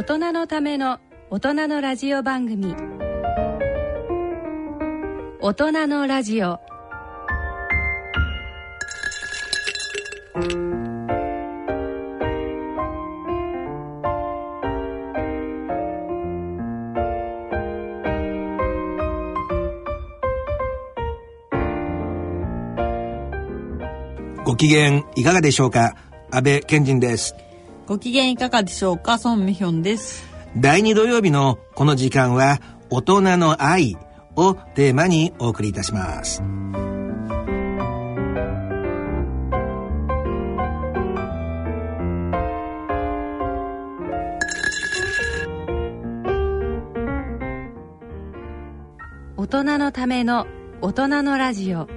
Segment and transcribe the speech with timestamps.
[0.00, 2.74] 大人のための大人のラジオ番組。
[5.42, 6.58] 大人のラジオ。
[24.44, 25.94] ご機嫌いかがでしょうか？
[26.30, 27.34] 安倍賢人です。
[27.90, 29.18] ご機嫌いかがでしょうか？
[29.18, 30.24] ソンミヒョンです。
[30.56, 33.96] 第2土曜日のこの時間は大人の愛
[34.36, 36.40] をテーマにお送りいたします。
[49.36, 50.46] 大人のための
[50.80, 51.88] 大人のラジオ。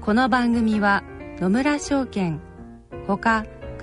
[0.00, 1.04] この番組は
[1.38, 2.40] 野村証券
[3.06, 3.46] ほか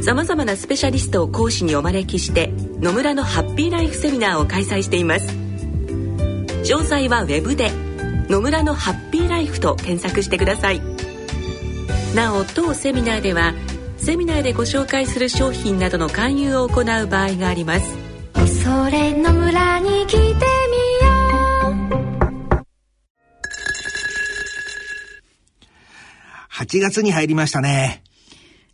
[0.00, 5.26] さまざまなスペシャリストを講師にお招きして野村のハッピーライフセミナーを開催しています。
[6.62, 7.72] 詳細はウェブで
[8.30, 10.80] 「野村のハッピーライフ」と検索してください。
[12.14, 13.54] なお当セミナーでは
[13.96, 17.96] セミナーでご紹介する商品などの勧誘を行う場合があります。
[18.62, 20.48] それの村に来てみよう。
[26.50, 28.02] 8月に入りましたね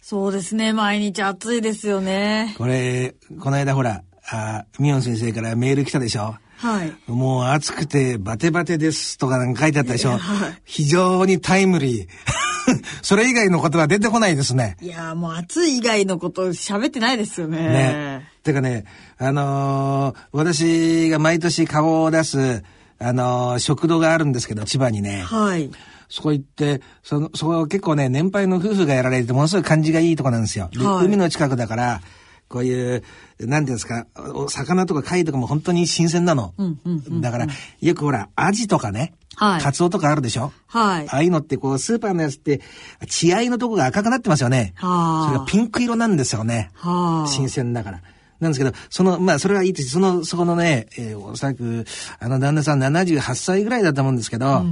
[0.06, 0.74] そうですね。
[0.74, 2.54] 毎日暑いですよね。
[2.58, 6.36] これこの間ほらあミヨン先生からメール来たでしょ。
[6.58, 6.92] はい。
[7.10, 10.18] もう暑くてバテバテですとかなんか書いてあったでしょ、はい。
[10.66, 12.08] 非常にタイムリー。
[13.00, 14.76] それ以外の言葉出てこないですね。
[14.82, 17.58] いやーもう暑い以外のこと喋ってないですよね。
[17.60, 18.28] ね。
[18.42, 18.84] てかね、
[19.16, 22.62] あのー私が毎年顔を出す、
[22.98, 25.22] あのー食堂があるんですけど、千葉にね。
[25.22, 25.70] はい
[26.08, 30.70] そこ行って、その、そこは結構ね、年配の夫婦がやられてて、ものすごい感じがいいとこなんですよ。
[30.72, 32.00] ではい海の近くだから、
[32.48, 33.02] こういう、
[33.40, 36.54] なんていうんですか、お魚とか貝とかも本当に新鮮なの。
[36.58, 37.46] うんうんうんうんだから、
[37.80, 40.52] よくほら、アジとかね、はいカツオとかあるでしょ？
[40.68, 42.60] はいああいうのってこう、スーパーのやつって、
[43.08, 44.74] 血合いのとこが赤くなってますよね。
[44.76, 46.70] はあそれがピンク色なんですよね。
[46.74, 48.00] はあ新鮮だから。
[48.40, 51.84] なんですけど、その、まあ、それはいいとして、その、そこのね、えーおそらく、
[52.18, 54.64] あの旦那さん78歳ぐらいだと思うんですけど、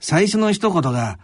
[0.00, 1.18] 最初の一言が、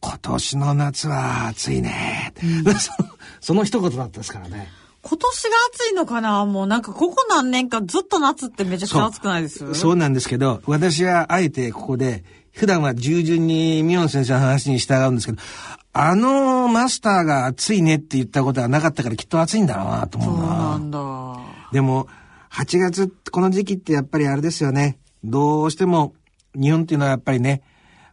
[0.00, 2.32] 今年の夏は暑いね、
[2.78, 3.08] その
[3.40, 4.68] その一言だったですからね。
[5.02, 6.44] 今年が暑いのかな？
[6.44, 9.74] もうなんかここ何年かずっと夏ってめちゃくちゃ暑くないです？
[9.74, 15.38] そうなんですけど、私はあえてここで、普段は従順にミヨン先生の話に従うんですけど、
[15.92, 20.46] あのマスターが暑いねって言ったことはなかったからきっと暑いんだろうなと思そううな。
[20.46, 20.98] なんだ
[21.72, 22.06] でも、
[22.50, 24.98] 8月、この時期ってやっぱりあれですよね。
[25.24, 26.14] どうしても、
[26.54, 27.62] 日本っていうのはやっぱりね、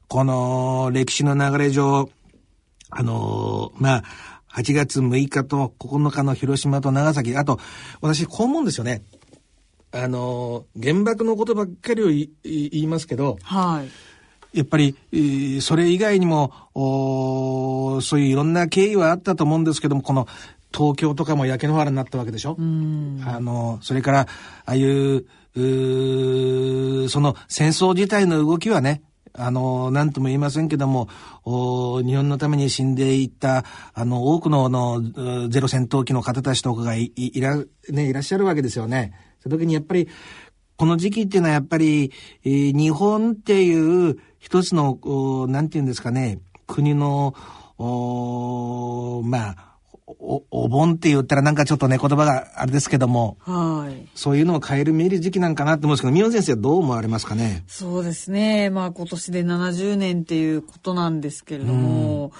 [0.08, 2.10] この歴史の流れ上、
[2.90, 4.04] あのーまあ、
[4.54, 7.60] 8月6日と9日の広島と長崎、あと、
[8.02, 9.02] 私、こう思うんですよね。
[9.92, 13.84] あのー原爆のことばっかりを言いますけど、は
[14.54, 14.58] い。
[14.58, 20.28] やっぱり、えーそれ以外にも、おーそういういろんな経緯はあったと思うんですけども、この
[20.74, 22.56] 東京とかも焼け野原になったわけでしょ。
[22.60, 23.22] うん。
[23.26, 24.28] あの、それから、あ
[24.66, 25.26] あいう、
[25.56, 29.02] うーその戦争自体の動きはね、
[29.38, 31.10] あの、なんとも言いませんけども、
[31.44, 37.58] 日本のために死んでいった、あの、多くの、あの、ゼロ戦闘機の方たちとかがいいら、
[37.90, 39.14] ね、いらっしゃるわけですよね。
[39.42, 40.08] その時にやっぱり、
[40.78, 42.12] この時期っていうのはやっぱり、
[42.44, 47.34] え日本っていう一つの、おなんていうんですかね、国の、
[47.78, 49.65] まあ、
[50.08, 57.64] お、お盆って言ったらなんかちょっとね、言葉があれですけども、はいそういうのを変える見る時期なんかなって思うんですけど、宮本先生はどう思われますかね？
[57.68, 58.70] そうですね。
[58.70, 62.32] まあ今年で70年っていうことなんですけれども、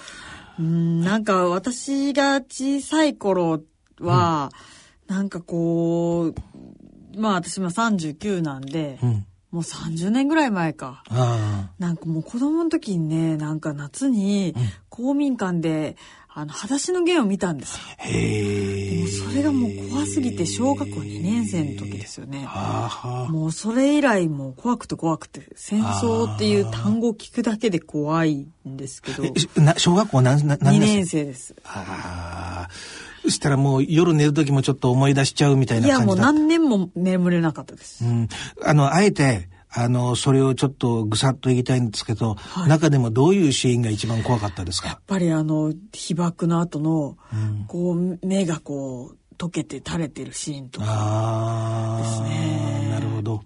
[0.58, 3.62] うん、なんか私が小さい頃
[4.00, 4.50] は、
[5.08, 9.26] なんかこう、まあ私も39なんで、うん。
[9.52, 11.02] もう30年ぐらい前か。
[11.08, 14.54] あなんかもう子供の時にね、なんか夏に
[14.90, 15.96] 公民館で、
[16.38, 17.82] あの、裸足の弦を見たんですよ。
[17.98, 18.02] あ。
[18.08, 19.00] へえ。
[19.00, 22.46] もうそれがもう怖すぎて小学校2年生の時ですよね。
[23.30, 29.24] もうそれ以来もう怖くて怖くて、戦争っていう単語を聞くだけで怖いんですけど、
[29.78, 31.56] 小学校何何2年年生です。
[31.64, 32.70] ああ。
[33.22, 38.04] そしたらもう夜寝る時もちょっと思い出しちゃうみたいいやもうな感じだ何年も眠れなかったです。
[38.04, 38.28] うん。
[38.62, 44.88] あの、あえて、あの、それをちょっとぐさっと言いたいんですけど、はい中でもどういうシーンが一番怖かったですか？
[44.88, 47.16] やっぱりあの、被爆の後の、
[47.68, 52.00] こう、目がこう、溶けて垂れてるシーンとか。
[52.02, 53.42] ですねなるほど。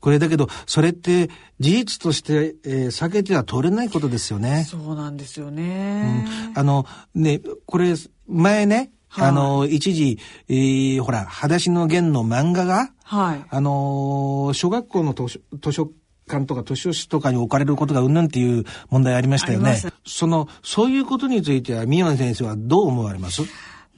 [0.00, 4.64] これだけど、それって事実として、えー避けては通れないことですよね。
[4.68, 6.24] そうなんですよね。
[6.54, 6.86] あの、
[7.16, 7.94] ね、これ、
[8.28, 10.18] 前ね、はいあの、一時、
[10.48, 13.44] えーほら、裸足の弦の漫画が、はい。
[13.50, 15.90] あのー小学校の図書図書
[16.28, 19.76] 館とか図書室とかに置かれることがうんぬんっていう問題ありましたよね。
[20.06, 23.42] その、そういうことについては、宮野先生はどう思われます？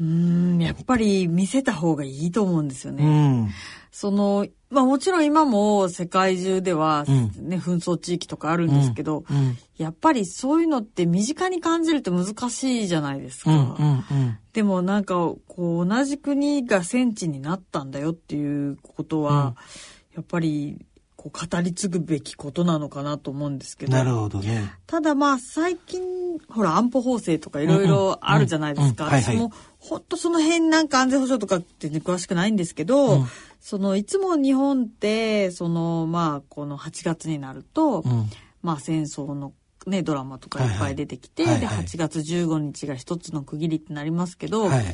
[0.01, 3.05] うーん、やっぱり見せた方がいいと思うんですよね。
[3.05, 3.09] う
[3.47, 3.51] ん。
[3.93, 9.57] その、まあもちろん今も世界中では、うんね、紛争地域とかあるんですけど、うん。
[9.77, 13.51] やっぱりそういうのって身近に感じると難しいじゃないですか。
[14.53, 15.15] でもなんか、
[15.47, 19.57] こう、同じ国が戦地になったんだよっていうことは、
[20.15, 20.79] やっぱり、
[21.25, 23.93] こう、語り継ぐべきことなのかなと思うんですけど。
[23.93, 24.73] なるほどね。
[24.87, 26.03] ただまあ、最近、
[26.49, 29.05] ほら、安保法制とかいろいろあるじゃないですか。
[29.05, 33.27] 私も、ほんとその辺なんか安全保障とかって、ね、詳しくないんですけど、うん
[33.61, 38.29] その、いつも日本って、その、まあ、この8月になると、うん。
[38.61, 39.55] まあ戦争の
[39.87, 44.85] ね、ドラマとかいっぱい出てきて、で、はいはいはいはい8月15日が一つの区切りってなりますけど、はい。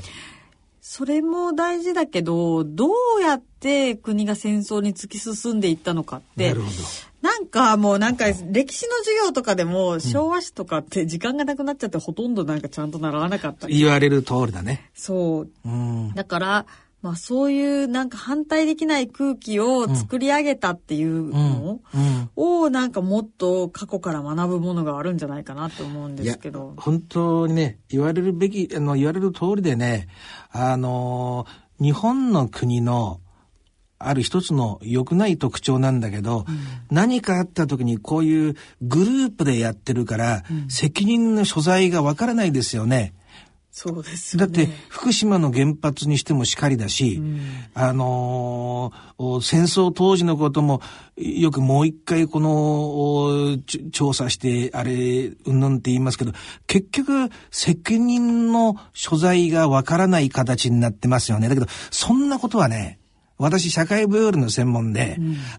[0.93, 6.77] それも大事だけど、どうやって国が戦争に突き進んでいったのかってなる、ほど。
[7.23, 13.79] なんかもうなんか歴史の授業とかでも昭和史とかって時間がなくなっちゃってほとんどなんかちゃんと習わなかったり。
[13.79, 14.91] 言われる通りだね。
[14.93, 15.49] そう。
[15.65, 16.13] うん。
[16.17, 16.67] だから、
[17.03, 22.31] まあそういうなんか反対できない空気を作り上げたっていうのうん。
[22.37, 26.75] をなんかもっと過去から学ぶものがあるんじゃないかなと思うんですけど。
[26.77, 30.09] 本当にね、言われるべき、あの、言われる通りでね、
[30.51, 31.47] あの、
[31.81, 33.21] 日本の国の、
[34.03, 36.47] ある一つの良くない特徴なんだけど、
[36.91, 43.13] 何かあった時にこういうグループでやってるから、責任の所在がわからないですよね。
[43.73, 44.53] そうですよね。
[44.53, 47.23] だって、福島の原発にしてもしかりだし、
[47.75, 50.81] あのーお戦争当時のことも、
[51.17, 53.59] よくもう一回この、
[53.93, 54.93] 調査して、あれ、
[55.45, 56.33] うんぬんって言いますけど、
[56.67, 61.49] 結局、責任の所在がわからない形になってますよね。
[61.49, 62.99] だけど、そんなことはね、
[63.39, 65.19] 私、社会病理の専門で、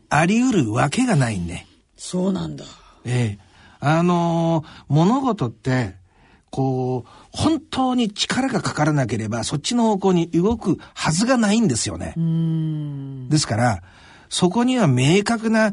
[0.10, 1.66] あり得るわけがないんで。
[1.96, 2.66] そうなんだ。
[3.06, 3.52] ええ。
[3.80, 6.01] あのー物事って、
[6.52, 12.14] こう、本当に力がかからなければ、そっちの方向に動くはずがないんですよね。
[13.30, 13.84] ですから、
[14.30, 15.72] そこには明確な、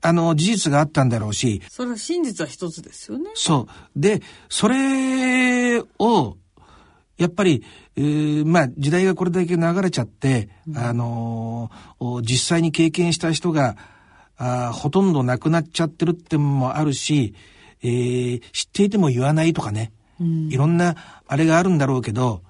[0.00, 3.30] あの、事実があったんだろうし、それは真実は一つですよね。
[3.34, 4.00] そう。
[4.00, 6.36] で、それを、
[7.18, 7.64] やっぱり、
[7.96, 13.76] えーまあ、時代がこれだけ流れちゃって、あのーお実際に経験した人が、
[14.36, 17.34] あーほとんど亡くなっちゃってるってのもあるし、
[17.82, 20.96] えー知っていても言わないとかね、いろんな
[21.26, 22.42] あれがあるんだろうけど、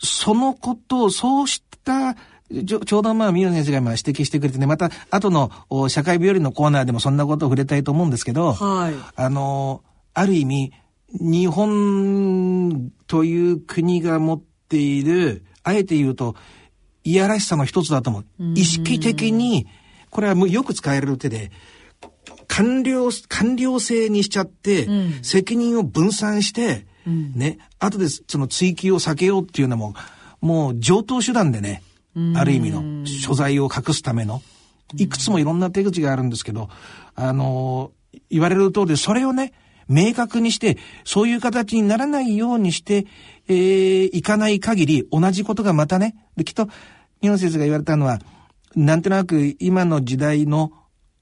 [0.00, 8.94] そのことを、そうした、ちょちょうどまあ、宮野先生が今指摘してくれてね、また後のお社会病理のコーナーでもそんなことを触れたいと思うんですけど、はい。
[9.16, 9.82] あの、
[10.14, 10.72] ある意味、
[11.12, 16.36] 日本という国が持っている、あえて言うと、
[17.04, 18.24] いやらしさの一つだと思う。
[18.54, 19.66] 意識的に、
[20.10, 21.50] これはもうよく使える手で、
[22.46, 24.88] 官僚、官僚制にしちゃって、
[25.22, 29.94] 責任を分散して、ね、後でその追及を避けようっていうのも、
[30.40, 31.82] もう上等手段でね、
[32.36, 34.42] ある意味の所在を隠すための、
[34.96, 36.68] いくつもいろんな手口があるんですけど、
[37.14, 37.92] あの、
[38.30, 39.52] 言われる通りで、それをね、
[39.88, 43.06] 明確にして、そういう形にならないようにして、
[43.48, 46.68] えー、いかない限り、同じことがまたね、できっと、
[47.22, 48.18] 日本先生が言われたのは、
[48.76, 50.72] なんとなく今の時代の、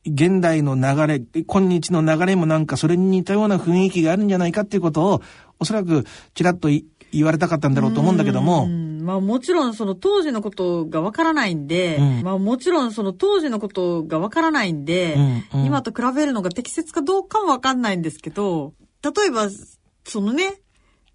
[0.04, 5.22] 現代の流れ、今日の流れもなんかそれに似たような雰囲気があるんじゃないかっていうことを、
[5.58, 8.64] おそらくちらっとい言われたかったんだろうと思うんだけども。
[8.64, 9.02] う、ん。
[9.02, 12.22] まあもちろんその当時のことがわからないんで、うん。
[12.22, 15.44] まあもちろんその当時のことがわからないんで、うん。
[15.60, 15.64] うん。
[15.66, 19.48] 今と比べるのが適切かどうかもわかんないんですけど、例えば、
[20.04, 20.60] そのね、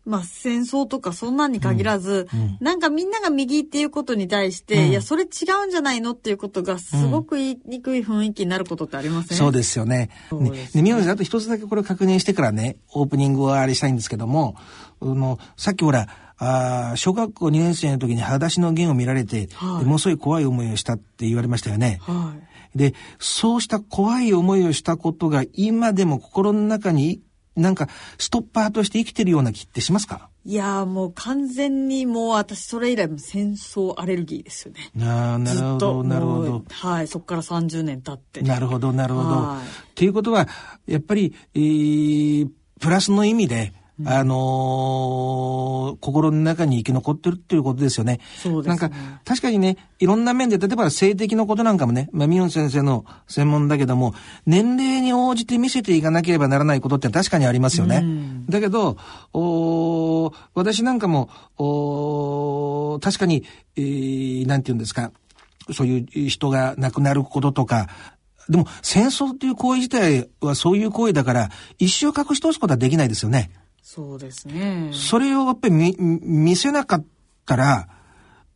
[0.05, 5.25] まあ戦争とかそんなんに限らず、うんうんなんかみんなが右っていうことに対して、うんいや、それ違
[5.63, 10.09] うんじゃないのっていうことがすごく言いにくい雰囲気になることってありません、そうですよね。
[10.31, 14.55] ねね、で宮本さん、あと一つだけこれ確認してからね、オープニングをあれしたいんですけども、
[15.01, 21.99] あの、さっきほら、あー小学校2年生の時に裸足の弦を見られて、はいものすごい怖い思いをしたって言われましたよね。
[22.01, 22.35] は
[22.73, 22.77] い。
[22.77, 27.21] で、そうした怖い思いをしたことが今でも心の中に
[27.55, 30.29] なんかストッパーとして生きてるような気ってしますか？
[30.45, 34.89] いやーもう完全にもう私それ以来も戦争アレルギーですよね。
[35.05, 36.63] ああ、なるほど、なるほど。
[36.69, 38.41] はい、そこから30年経って。
[38.41, 39.29] なるほど、なるほど。
[39.29, 40.47] はいっていうことは、
[40.87, 43.73] やっぱり、えープラスの意味で、
[44.05, 48.19] あのー心の中に生き残ってるっていうことですよね。
[48.41, 54.13] そうですねなんか、確かにね、いろんな面で、例えば性的のことなんかもね、まあ、ミヨン先生の専門だけども、
[54.45, 57.97] 年齢に応じて見せていかなければならないことって確かにありますよね。
[57.97, 58.97] うんだけど、
[59.33, 63.43] おー私なんかも、おー確かに、
[63.75, 65.11] えーなんて言うんですか、
[65.73, 67.87] そういう人が亡くなることとか、
[68.49, 73.51] でも戦争っていう行為自体はそういう行為だから、一生隠し通すことはできないですよね。
[73.81, 74.91] そうですね。
[74.93, 77.05] それをやっぱり見見せなかっ
[77.45, 77.87] たら、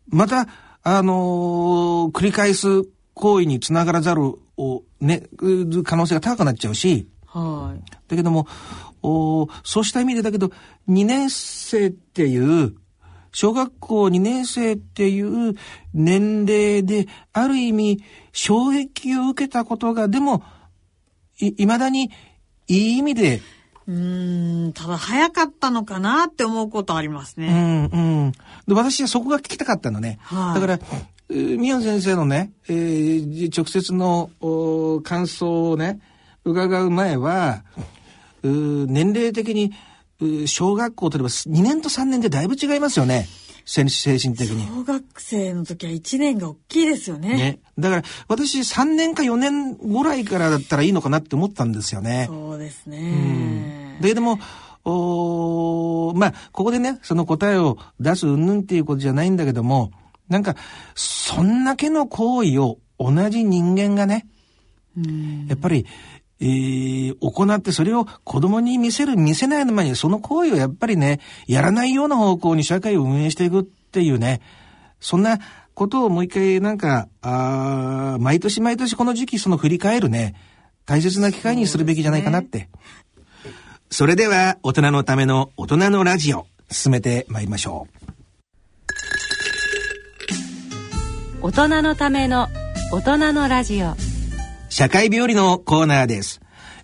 [0.07, 0.47] また、
[0.83, 2.83] あのー繰り返す
[3.15, 7.91] 行為につながらざるをね、う可能性が高くなっちゃうし、はい。
[8.07, 8.47] だけども、
[9.01, 10.51] おそうした意味でだけど、
[10.87, 12.75] 2年生っていう、
[13.31, 15.55] 小学校2年生っていう
[15.93, 20.43] 年齢で、ある意味、衝撃を受けたことが、でも、
[21.39, 22.11] い、未だに、
[22.67, 23.41] いい意味で、
[23.87, 27.49] うーん、ただ早かったのかなって思うことありますうね。
[27.51, 28.31] ん、うん。
[28.67, 30.17] で、私はそこが聞きたかったのね。
[30.23, 30.79] はいだから、
[31.29, 35.99] えー宮野先生のね、えー直接のお感想をね、
[36.43, 37.63] 伺う前は、
[38.43, 39.71] うー年齢的に、
[40.47, 43.27] 小学校、例えば2年と3年でだいぶ違いますよね。
[43.65, 44.67] 精精神的に。
[44.67, 47.29] 小学生の時は1年が大きいですよね。
[47.35, 47.59] ね。
[47.77, 52.25] だから、私3年か4年ぐらいからだったらいいのかなって思ったんですよね。
[52.27, 53.97] そうですうんね。
[54.01, 54.39] だけども、
[54.85, 59.91] おーまあ、ここでね、その答えを出す云々っていうことじゃないんだけども、
[60.29, 60.55] なんか、
[60.93, 64.27] そんだけの行為を同じ人間がね、
[64.95, 65.87] うんやっぱり、
[66.41, 74.41] えー行ってそれを子供に見せる、見せないの前にその行為をやっぱりね、やらないような方向に社会を運営していくっていうね、
[74.99, 75.39] そんな
[75.73, 80.35] ことをもう一回なんか、あ毎年毎年この時期その振り返るね、
[80.85, 82.69] 大切な機会にするべきじゃないかなって。
[83.89, 88.05] それでは、大人のための大人のラジオ、進めてまいりましょう。
[91.41, 92.47] 大人のための
[92.91, 93.95] 大人のラジオ
[94.77, 96.41] 社会日和のコーナーです。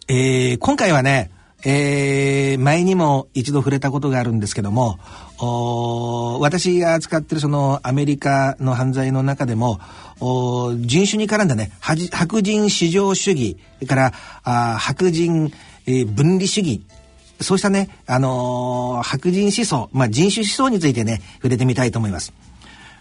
[0.07, 1.29] えー今回はね、
[1.65, 4.97] えー前にも一度触れたことがあるんですけども、
[5.39, 9.81] お私が扱ってるそのアメリカの犯罪の中でも、
[10.21, 14.13] お人種に絡んだね、白人至上主義、から
[14.45, 15.51] あ白人、
[15.85, 16.85] えー分離主義、
[17.41, 22.31] そうしたね、あのー白人思想、まあ、人種思想についてね、触れてみたいと思います。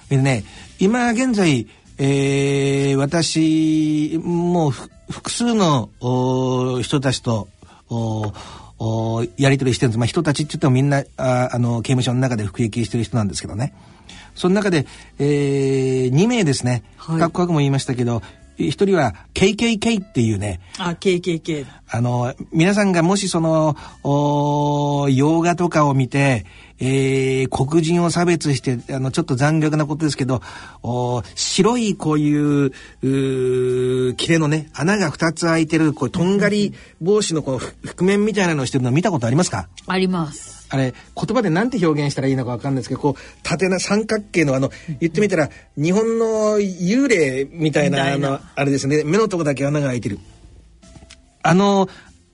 [0.09, 0.42] でね、
[0.80, 1.68] 今現在、
[2.02, 7.49] えー私、もうふ複数のお人たちと、
[9.37, 9.99] やり取りしてるんです。
[9.99, 13.75] まあ、人たちって言ってもみんな、ああの、刑務所の中で服役してる人なんですけどね。
[14.35, 14.87] その中で、
[15.19, 16.85] えー、2名ですね。
[16.97, 18.23] はいかっこよくも言いましたけど、
[18.57, 21.66] 一人は KKK っていうね、あ、KKK。
[21.90, 26.47] あの、皆さんがもしその、お洋画とかを見て、
[26.81, 30.41] えー黒人を差別して、あの、ちょっと残虐なことですけど、
[30.83, 39.69] お白いこういう、うー切れのね、穴が2つ開いてる、こう、とんがり帽子のこう、ふ覆面みたいなのをしてるの見たことありますか？
[39.87, 40.67] あります。
[40.73, 44.71] あれ、言葉でなんて表現したらいいのかわかんないですけど、こう、縦な三角形のあの、
[45.01, 50.19] 言ってみたら、日本の幽霊みたいな、あの、あれですね、目のとこだけ穴が開いてる。
[51.43, 51.89] あの、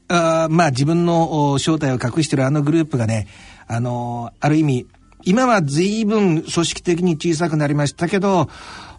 [0.08, 3.26] あーまあ自分のお正体を隠してるあのグループがね、
[3.68, 4.86] あの、ある意味、
[5.24, 8.48] 今は随分組織的に小さくなりましたけど、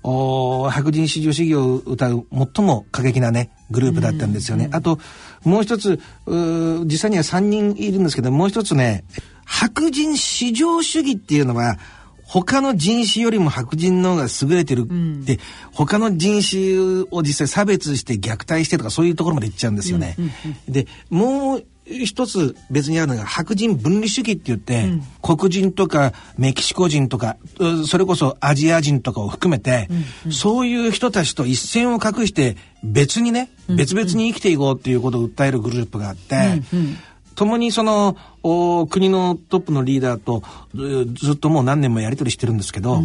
[0.03, 4.69] お白人至上主義を歌う最も過激なね、グループだったんですよね。
[4.71, 4.99] あと、
[5.43, 9.05] もう一つ、実際には3人いるんですけど、もう一つね、
[9.45, 11.77] 白人至上主義っていうのは、
[12.23, 15.39] 他の人種よりも白人の方が優れてるって、
[15.71, 20.17] 他の人種を実際差別して虐待してとかそういうところまで行っちゃうんですよね。
[20.67, 24.89] で、もう一つ別にあるのが白人分離主義って言って、
[25.21, 29.87] 黒人とかメキシコ人とか、うそれこそアジア人とかを含めて、
[30.29, 36.61] そういう人たちと一線を画して別にね、別々に生きていこうっていうことを訴えるグループがあって、
[37.35, 40.43] 共にそのお国のトップのリーダーと
[40.75, 43.01] ずずっともう何年もやり取りしてるんですけど、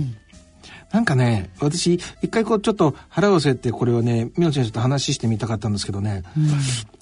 [0.92, 6.24] なんかね私一回こうちょっと腹を据えてこれをね美濃先生と話してみたかったんですけどね、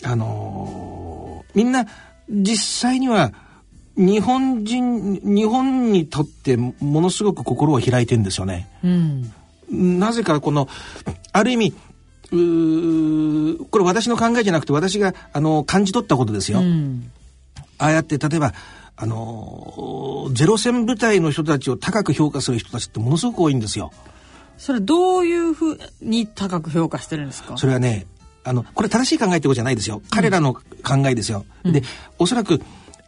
[0.05, 1.20] あのー
[1.55, 1.87] みんな
[2.29, 2.57] 実
[2.91, 3.33] 際には
[3.97, 8.69] 日本人日本にとってものすごく心を開いてるんですよね。
[8.85, 9.33] うん。
[9.99, 10.69] なぜかこの
[11.33, 11.73] ある意味
[12.31, 16.61] これ私の考えじゃなくて私があの感じ取ったことですよ。
[16.61, 17.11] うん。
[17.79, 18.53] ああやって例えば
[18.97, 23.93] あのゼロ戦部隊の人たちを高く評価する人たちってものすごく多いんですよ。
[24.59, 27.57] それどういうふうに高く評価してるんですか？
[27.57, 28.07] それはね
[28.43, 30.03] あのこれ正しい考えってことじゃないですよ。
[30.11, 30.63] 彼らの考
[31.07, 31.45] えですよ。
[31.65, 31.83] で
[32.19, 32.61] おそらく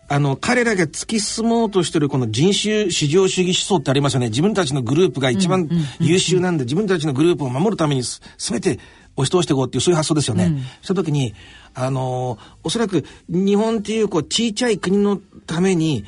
[0.08, 4.28] あの彼らが突き進もうとしてるこの人種至上主義思想ってありますよね。
[4.28, 5.70] 自分たちのグループが一番
[6.00, 8.78] 優秀なんで、自分たちのグループを守るためにす全て
[9.16, 10.62] 押し通していこうっていうそういう発想ですよね。
[10.82, 11.34] した時に
[11.74, 16.06] あのおそらく日本っていうこう小さい国のためにう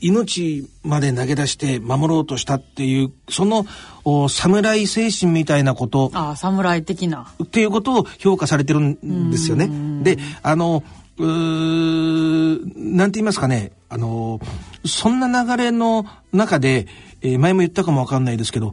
[0.00, 3.66] 命まで投げ出して守ろうとしたっていうその
[4.04, 7.32] お侍精神みたいなことああ、侍的な。
[7.42, 9.68] っていうことを評価されてるんですよね。
[10.02, 10.84] で、あの、
[11.18, 14.40] なんて言いますかね、あの、
[14.84, 16.86] そんな流れの中で、
[17.22, 18.72] えー前も言ったかもわかんないですけど、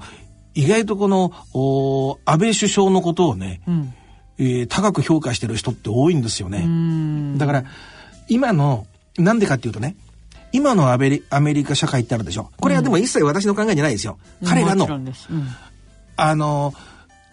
[0.54, 3.62] 意外とこの、お安倍首相のことをね、
[4.38, 7.38] えー高く評価してる人って多いんですよね。
[7.38, 7.64] だから、
[8.28, 8.86] 今の、
[9.18, 9.96] なんでかっていうとね、
[10.54, 12.50] 今のアメリアメリカ社会ってあるでしょ？
[12.62, 14.18] これはでも一切私の考えじゃないですよ。
[14.46, 14.86] 彼らの。
[14.86, 15.14] うん
[16.16, 16.76] あの、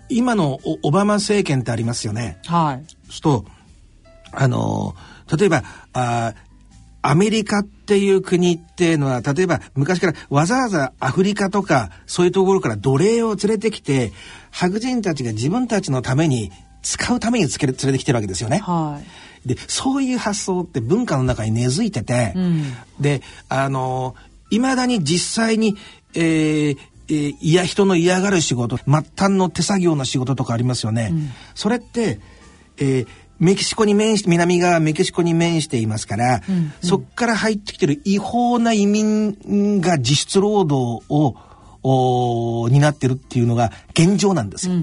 [0.08, 2.38] 今のオオバマ政権ってありますよね。
[2.46, 3.12] はい。
[3.12, 3.44] すると、
[4.32, 4.96] あの、
[5.36, 5.62] 例えば、
[5.92, 6.34] あ
[7.02, 14.12] アメリカっていう国っていうのは、例えば昔からわざわざアフリカとかそういうところから奴隷を連れてきて、
[14.50, 16.50] 白人たちが自分たちのために
[16.82, 18.58] 使うためにつける連れてきてるわけですよね。
[18.58, 19.06] はい。
[19.46, 22.34] で、そういう発想って文化の中に根付いてて、
[23.00, 24.14] で、あの、
[24.50, 25.76] 未だに実際に、
[26.14, 26.78] えー
[27.08, 31.12] えーいや、人の嫌がる仕事、末端の手作業の仕事とかありますよね。
[31.54, 32.20] それって、
[32.78, 33.06] えー
[33.40, 36.42] メキシコに面して、南側はメキシコに面していますから、
[36.82, 41.36] そっから入ってきてる違法な移民が実質労働を、
[41.82, 44.74] おー担ってるっていうのが現状なんですよ。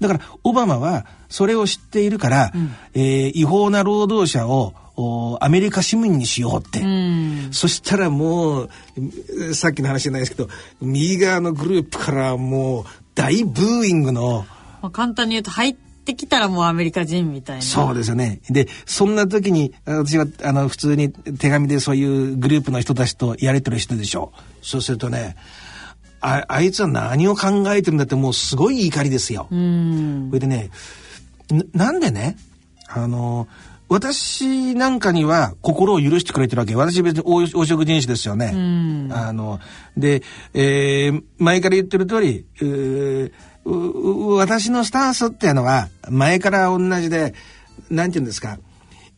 [0.00, 2.52] だからオバマはそれを知っているから、
[2.94, 6.80] えー違法な労働者をおアメリカ市民にしようって、
[7.50, 8.70] そしたらもう
[9.54, 10.48] さっきの話じゃないですけど
[10.80, 12.84] 右側のグループからもう
[13.16, 14.46] 大ブーイングの
[14.80, 17.62] まあ、簡単に言うと入ってきたらもうアメリカ人みたいな。
[17.62, 18.40] そうですよね。
[18.50, 24.40] で、そんな時に、私は、あの、普通に手紙でそういうグループの人たちとやり取りしてるでしょう。
[24.60, 25.36] そうするとね、
[26.20, 29.46] あ、あいつは何を考えてるんだってもうすごい怒りですよ。
[29.50, 30.28] うん。
[30.28, 30.70] それでね、
[31.50, 32.36] ななんでね、
[32.88, 33.48] あの、
[33.88, 36.74] 私なんかには心を許してくれてるわけ。
[36.74, 38.52] 私別に黄黄色人種ですよね。
[39.12, 39.60] あの、
[39.96, 40.22] で、
[40.54, 43.32] えー前から言ってる通り、うー
[44.36, 47.34] 私のスタンスっていうのは前から同じで、
[47.90, 48.58] なんて言うんですか、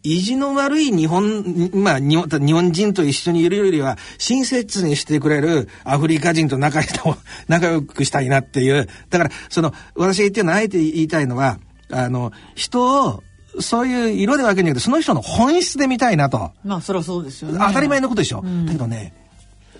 [0.03, 8.89] 意地の悪い日本、まあ日本、日本人と一緒にいるよりは、親切にしてくれるアフリカ人と仲良く仲良くしたいなっていう。
[9.11, 11.59] だから、その、私が言ってるのは、あえて言いたいのは、
[11.91, 13.23] あの、人を、
[13.59, 16.51] そういう色で分けるんじゃなくて、その人の本質で見たいなと。
[16.65, 17.59] まあ、そりゃそうですよね。
[17.59, 18.43] 当たり前のことでしょ。
[18.67, 19.15] だけどね、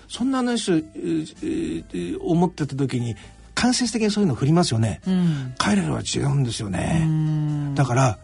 [0.07, 0.81] そんな話を
[2.21, 3.15] 思ってた時に、
[3.53, 5.01] 間接的にそういうの振りますよね。
[5.57, 7.07] 彼らは違うんですよね。
[7.75, 8.19] だから、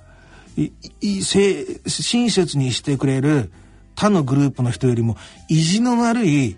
[0.57, 3.51] いいせ親切にしてくれる
[3.95, 5.17] 他のグループの人よりも
[5.49, 6.55] 意地の悪い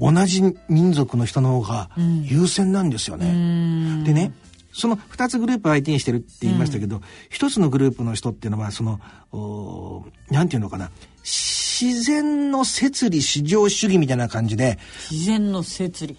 [0.00, 1.90] 同じ民族の人の方が
[2.24, 4.04] 優先なんですよね。
[4.04, 4.32] でね
[4.78, 9.00] その2つグループ相手にしてるって言いましたけど、一つのグループの人っていうのはその
[9.32, 10.90] おなんていうのかな。
[11.24, 14.78] 自然の摂理至上主義みたいな感じで。
[15.10, 16.16] 自然の摂理。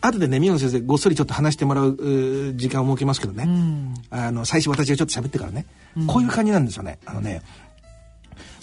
[0.00, 1.96] 後でね宮野先生ごっそりちょっと話してもらう
[2.56, 3.46] 時間を設けますけどね、
[4.10, 5.66] あの最初私がちょっと喋ってからね、
[6.06, 6.98] こういう感じなんですよね。
[7.04, 7.42] あのね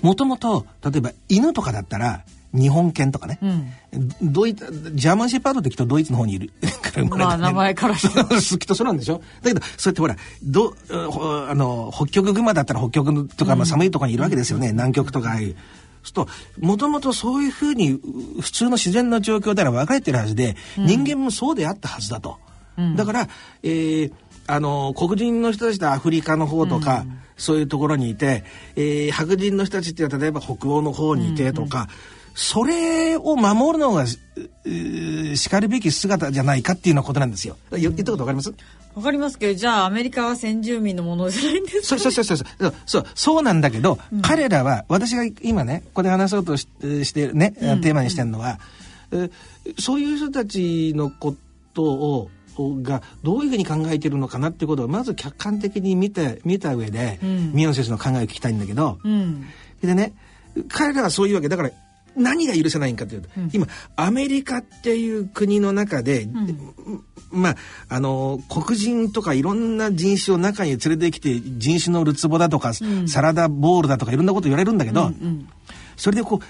[0.02, 3.40] もともと例えば犬とかだったら日本犬とかね、
[4.22, 6.52] ドイツジャーマンシェパードってきっとドイツの方にいる。
[6.82, 8.24] から生まれたねまあ、名前からして。
[8.24, 9.22] 好きとそうなんでしょ？
[9.42, 15.56] だけどそうやってほらどあの北極熊だったら北極とか、まあ、寒いところにいるわけですよね、南極とかああいう。
[16.04, 16.28] すると
[16.60, 22.38] もともとそういうふうにう普通の自然の状況では分かれてるはずで、人間もそうであったはずだと。
[22.96, 23.28] だから、
[23.64, 24.12] えー
[24.46, 27.06] あの黒人の人たちでアフリカの方とか、
[27.38, 28.44] そういうところにいて、
[28.76, 31.88] えー白人の人たちっていうのは例えば北欧の方にいてとか、
[32.36, 34.18] それを守るのが、し
[35.50, 37.58] かるべき姿じゃないかっていうようなことなんですよ。
[37.72, 38.54] 言言ったことわかります？
[38.96, 48.60] わかりますけど、じゃあアメリカは先住民のものじゃないんですか、そうそうそうそうそうそうそうなんだけど、彼らは私が今ねここで話そうとししてね、テーマにしてるのは、
[49.12, 49.30] え
[49.80, 51.36] そういう人たちのこ
[51.74, 52.30] とを
[52.84, 57.52] がどういうふうに考えているのかなっていうことをまず客観的に見て見た上で、うん。
[57.54, 59.48] 宮野先生の考えを聞きたいんだけど、うん。
[59.82, 60.14] でね
[60.70, 61.50] 彼らはそういうわけ。
[61.50, 61.72] だから
[62.16, 66.28] 何が許せないんかというと、今アメリカっていう国の中で、
[67.32, 67.56] まあ
[67.90, 75.50] あの黒人とかいろんな人種を中に連れてきて人種のるつぼだとか、サラダボールだとかいろんなこと言われるんだけど、うん。
[75.96, 76.46] それでこう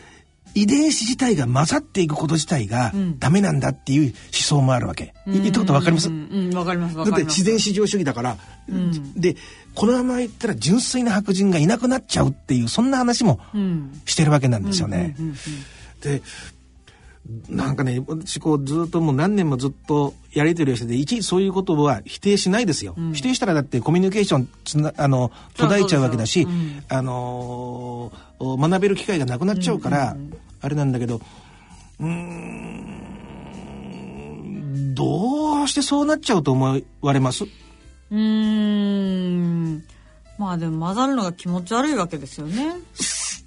[0.56, 5.14] 遺伝子自体が混ざっていくこと自体がんダメなんだっていう思想もあるわけ。
[5.28, 6.98] い言ったことわかります、うん、うん、わかります。
[6.98, 7.24] わだって。
[7.26, 8.38] 自然至上主義だから、
[8.72, 9.36] んで
[9.76, 14.02] このまま言ったら純粋な白人がいなくなっちゃうっていうそんな話もうん。
[14.06, 15.16] してるわけなんですよね。
[15.20, 15.36] うんうん
[16.02, 16.22] で
[17.48, 30.18] なんかね私こうずっともう何年もずっとやり取りをしてていちいちそういうことは否定しないですよ、否定したらだってコミュニケーションつなあの途絶えちゃうわけだし、そうそうそうあのー学べる機会がなくなっちゃうから、
[30.60, 31.22] あれなんだけど
[32.02, 32.90] うーん
[34.94, 37.46] どうしてそうなっちゃうと思われます？
[38.14, 39.84] うーん。
[40.38, 42.76] まあでも混ざるのが気持ち悪いわけですよね。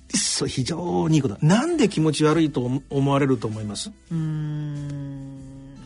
[0.09, 3.91] そう非常にいいことなんで気持ち悪いと思思われると思います？
[4.11, 5.77] うーん。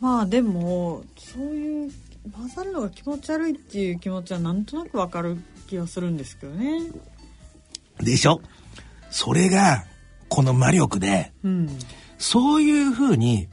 [0.00, 1.92] まあでも、そういう
[2.32, 5.36] 混ざるのが気持ち悪いっていう気持ちはなんとなくわかる
[5.68, 6.90] 気がするんですけどね。
[7.98, 8.40] でしょ？
[9.10, 9.84] それが
[10.28, 11.68] この魔力でうん。
[12.18, 13.48] そういうふうに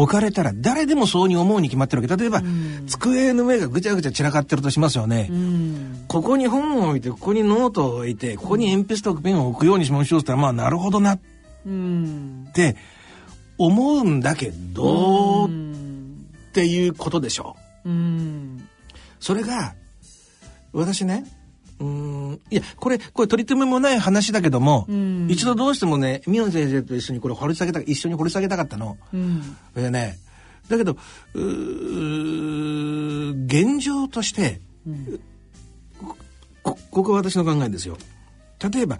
[0.00, 2.42] 置かれたら誰でもそうに思うに決まってるわけ例えば、
[2.86, 6.04] 机の上がぐちゃぐちゃ散らかってるとしますよね、うん。
[6.06, 11.20] ここに本を置いてここにノートを置いてここに鉛筆とペンを置くようにしましょうって言ったらまあなるほどなっ
[11.66, 12.48] うん。
[12.54, 12.76] て
[13.58, 16.26] 思うんだけど、うっん。
[16.52, 18.68] ていうことでしょうん。
[19.20, 19.74] それが
[20.72, 21.24] 私ね
[21.80, 28.96] うーんいやこれこれ取り留めもない話だけども、ん一度どうしてもね宮野先生と一緒にこれ掘り下げた一緒に掘り下げたかったの。
[29.12, 29.56] うん。
[29.74, 30.18] でね
[30.68, 30.96] だけど
[33.44, 34.60] 現状として、
[36.62, 37.96] こここは私の考えですよ。
[38.72, 38.98] 例えば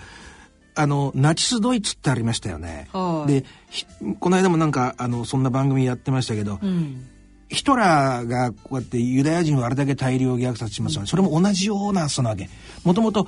[0.75, 2.89] あのナチスドイツってありましたよね。
[2.93, 3.85] はいでひ
[4.21, 7.07] この間もなんかあのそんな番組やってましたけど、うん。
[7.49, 11.09] ヒトラーがこうやってユダヤ人をあれだけ大量虐殺しますよね。
[11.09, 12.49] それも同じような発想なわけ。
[12.85, 13.27] もともと、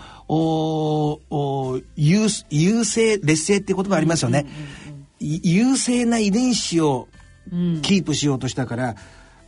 [1.97, 4.47] 優優勢、劣勢って言葉ありますよね。
[5.21, 7.09] い優勢な遺伝子を
[7.51, 7.83] うん。
[7.83, 8.97] キープしようとしたから、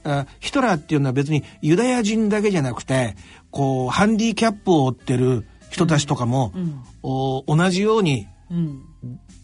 [0.05, 3.17] あヒトラーっていうのは別にユダヤ人だけじゃなくて、
[3.51, 6.53] こう、ハンディキャップを負ってる人たちとかも、
[7.03, 8.83] お同じようにうん。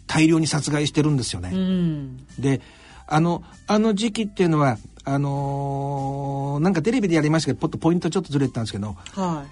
[0.08, 1.50] 大量に殺害してるんですよね。
[1.52, 2.16] うん。
[2.38, 2.60] で
[3.06, 4.78] あのあの時期っていうのは
[5.10, 9.46] あのーなんかテレビでやりましたけどポッとポイントちょっとずれてたんですけどは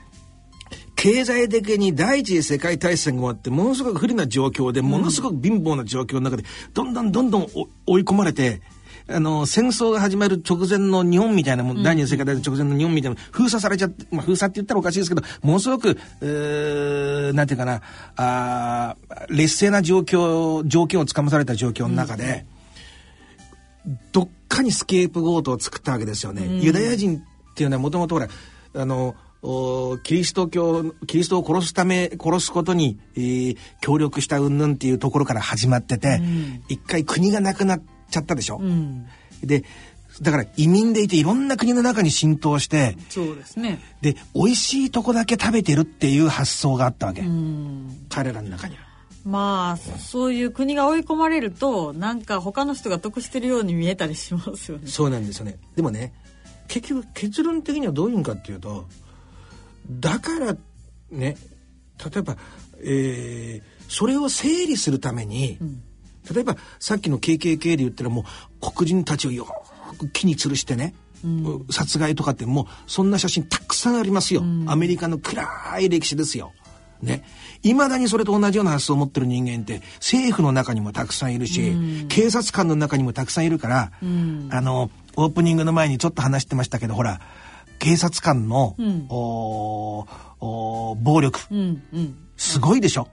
[0.97, 8.61] 経済的に第一次世界大戦が終わってものすごく不利な状況でものすごく貧乏な状況の中でどんどんどんどんお追い込まれて。
[9.09, 17.83] あの戦争が始まる直前の日本みたいなもん、第二次世界大戦直前の日本みたいな封鎖されちゃって、まあ、封鎖って言ったらおかしいですけどものすごくうーなんていうかな
[18.16, 22.47] あー劣勢な状況条件をつかまされた状況の中で、
[24.12, 26.61] どっかにスケープゴートを作ったわけですよね。
[26.61, 28.29] ユダヤ人っていうのはもともとほら
[28.75, 36.20] あのおキリスト教キリストを殺すため殺すことに、えー協力した云々っていうところから始まってて、
[36.68, 38.59] 一回国がなくなっちゃったでしょ。
[38.61, 38.64] い。
[38.64, 39.07] うん。
[39.42, 39.64] で
[40.20, 43.79] だから移民でいていろんな国の中に浸透してそうですね。
[44.01, 48.07] で美味しいとこだけ食べてるっていう発想があったわけ、うん。
[48.09, 48.86] 彼らの中には。
[49.26, 54.86] まあ、そういう国が追い込まれると、なんか他の人が得してるように見えたりしますよね。
[54.86, 55.58] そうなんですよね。
[55.74, 56.14] でもね、
[56.68, 58.86] 結局結論的にはどういうんかっていうと、
[59.90, 60.56] だから
[61.10, 61.36] ね、
[61.98, 62.36] 例えば、
[62.80, 65.58] えーそれを整理するために、
[66.32, 68.24] 例えばさっきの KKK で言ったらも
[68.60, 70.94] う黒人たちをよーく木に吊るしてね、
[71.70, 74.42] 殺害とかってもうそんな写真たくさんありますよ。
[74.66, 76.52] アメリカの暗い歴史ですよ。
[77.02, 77.24] ね。
[77.62, 81.74] 未だにそれと同じような発想を持ってる人間って政府の中にもたくさんいるし、
[82.09, 83.92] 警察官の中にもたくさんいるから、
[84.50, 87.20] あの、オープニングの前にちょっと話してましたけど、ほら、
[87.78, 90.06] 警察官の、んおー
[90.40, 92.16] おー暴力、うん、うん。
[92.37, 93.09] すごいでしょ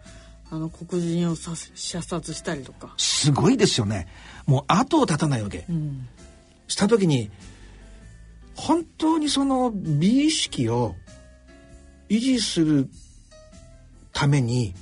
[0.52, 2.94] あの、黒人をさ射殺したりとか。
[2.98, 4.08] すごいですよね。
[4.46, 5.66] もう後を絶たないわけ。
[5.70, 6.08] うん。
[6.68, 7.32] した時に、
[8.56, 10.96] 本当にその美意識を
[12.10, 12.90] 維持する
[14.14, 14.74] ために、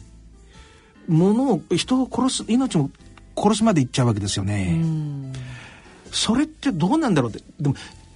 [1.08, 2.92] 物を人を殺す命も
[3.36, 4.80] 殺しまでいっちゃうわけですよね。
[4.82, 5.34] うん。
[6.12, 7.44] それってどうなんだろうって。
[7.60, 7.76] でも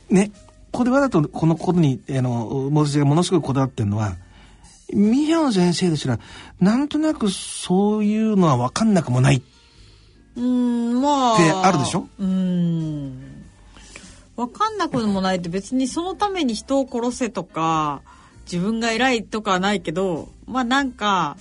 [0.10, 0.32] ね
[0.72, 4.18] ここでわざとこのことにあの私がものすごいこだわってるのは
[4.94, 6.20] ミヒョン先生ですら
[6.60, 9.42] なんとなくそういうのは分かんなくもない。
[10.36, 11.34] うんまあ。
[11.36, 12.08] ってあるでしょ？
[12.20, 13.46] うん。
[14.36, 18.02] 分かんなくもないって別にそのために人を殺せとか
[18.46, 21.38] 自分が偉いとかはないけどまあなんか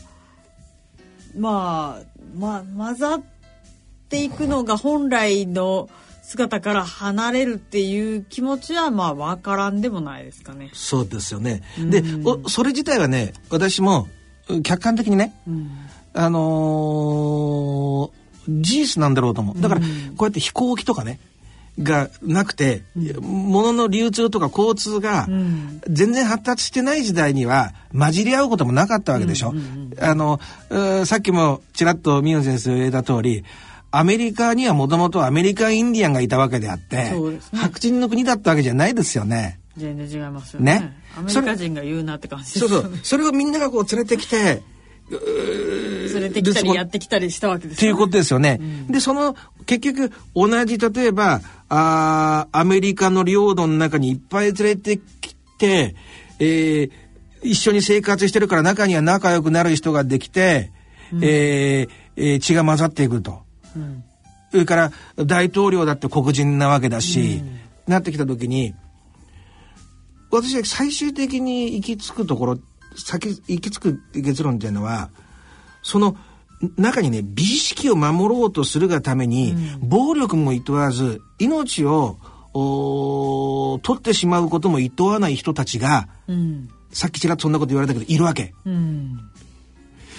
[1.37, 3.23] まあまあ混ざっ
[4.09, 5.89] ていくのが本来の
[6.23, 10.71] 姿から離れるっていう気持ちはまあ分からんでもないですかね。
[10.73, 11.63] そうですよね。
[11.79, 14.09] でおそれ自体はね私も
[14.63, 15.71] 客観的にねうん
[16.15, 19.61] あのー事実なんだろうと思う。
[19.61, 19.87] だから、こ
[20.21, 21.19] うやって飛行機とかね、
[21.83, 22.83] がなくて、
[23.21, 29.53] 物の流通とか交通がん全然発達してない時代には混じり合うこともなかったわけでしょ。
[30.01, 33.45] あの、うーさっきもちらっと宮野先生が言った通り、
[33.91, 39.59] アメリカにはもともとアメリカインディアンがいたわけであって、ね白人の国だったわけじゃないですよね。
[39.77, 40.81] 全然違いますよね。
[40.81, 42.93] ねアメリカ人が言うなって感じですそうそう。
[43.03, 44.63] それをみんながこう連れてきて、
[45.11, 48.61] 連れてきたりやってきたりしたわけですっていうことでですよね。
[48.89, 55.95] で、その、結局、同じ、例えば、あーアメリカの領土の中にいっぱい連れてきて、
[56.39, 56.91] えー
[57.43, 60.73] 一緒に生活してるから中には仲良くなる人ができて、
[61.21, 63.43] えーえー血が混ざっていくと。
[64.51, 67.43] それから、大統領だって黒人なわけだし、
[67.89, 68.73] なってきた時に、
[70.31, 72.59] 私は最終的に行き着くところ、
[72.97, 75.11] 先、行き着く結論っていうのは、
[75.83, 76.17] その
[76.77, 82.19] 中にね、美意識を守ろうとするがために、暴力も厭わず、命を、
[83.83, 86.69] 取ってしまうことも厭わない人たちが、うん。
[86.93, 88.55] さっきちらっとそんなこと言われたけど、いるわけ。
[88.65, 89.19] うん。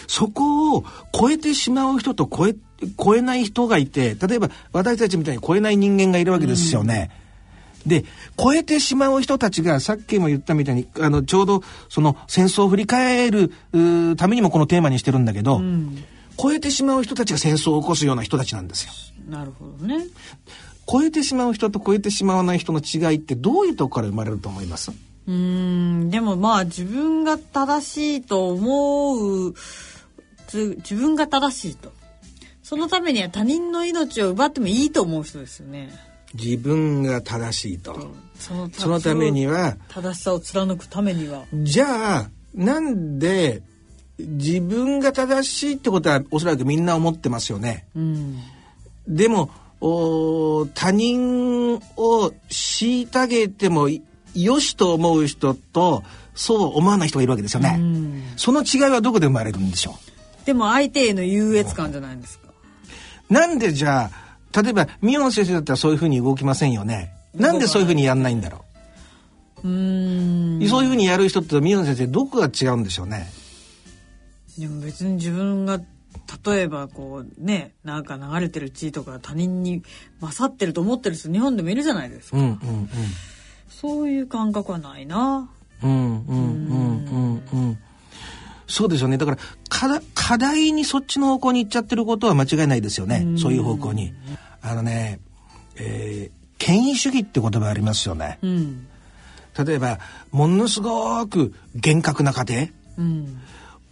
[0.07, 2.55] そこを超えてしまう人と超え、
[3.01, 7.09] 超えない人がいて、例えば私たちみたいに超えない人間がいるわけですよね。
[7.85, 8.03] で、
[8.37, 13.51] 超えてしまう人たちが、さっきも言ったみたいに、あの、ちょうど、その、戦争を振り返る
[14.17, 15.61] ためにもこのテーマにしてるんだけど、
[16.37, 18.91] 超えてしまう人たちが戦争を起こすような人たちなんですよ。
[19.29, 20.05] なるほどね。
[20.87, 24.91] 超えてしまう人と超えてしまわない人の違いってどういうとこから生まれると思います？
[24.91, 29.55] うーんでもまあ自分が正しいと思う
[30.47, 31.91] つ自分が正しいと
[32.61, 35.91] そのためには他人の命を奪ってもいいと思う人ですよね。
[36.33, 38.11] 自分が正しいと。
[38.37, 41.45] そのそのためには、正しさを貫くためには。
[41.53, 43.63] じゃあ、なんで、
[44.17, 47.85] 自分が正しいってことはおそらくみんな思ってますよね。
[47.95, 48.39] うん。
[49.07, 49.49] でも、
[49.81, 54.01] お他人を虐げてもい
[54.33, 57.75] よしと思う人と、そう思わない人がいるわけですよね。
[57.77, 59.95] うんその違いはどこで生まれるんでしょ
[60.45, 62.49] でも相手への優越感じゃないですか？
[63.29, 64.11] うなんでじゃ
[64.53, 67.13] あ、例えば、ミヨン先生だったらそういうふうに動きませんよね。
[67.33, 68.63] なんでそういうふうにやんないんだろ
[69.63, 69.67] う？
[69.67, 70.63] ーん。
[70.63, 70.67] う。
[70.67, 73.27] そういうふうにやる人とミヨン先生どこが違うんでしょうね？
[74.57, 75.81] でも別に自分が
[76.45, 79.83] 例えばこうねなんか流れてる地位とか他人に
[80.21, 82.59] 勝ってると思ってる人日本でもいるじゃないですか、うんうん
[83.67, 85.49] そういう感覚はないな
[85.83, 85.91] うん。
[85.91, 86.37] うんうん
[86.67, 87.79] うんうんうん。
[88.67, 89.17] そうですよね。
[89.17, 89.37] だから
[90.13, 93.37] 課題、にそっちの方向に行っちゃってることは間違いないですよね。
[93.37, 94.13] そういう方向に。
[94.61, 95.19] あのね、
[95.75, 98.39] えー権威主義って言葉ありますよね。
[98.41, 98.87] うん
[99.57, 99.99] 例えば、
[100.31, 102.67] ものすごく厳格な家庭。
[102.97, 103.41] うん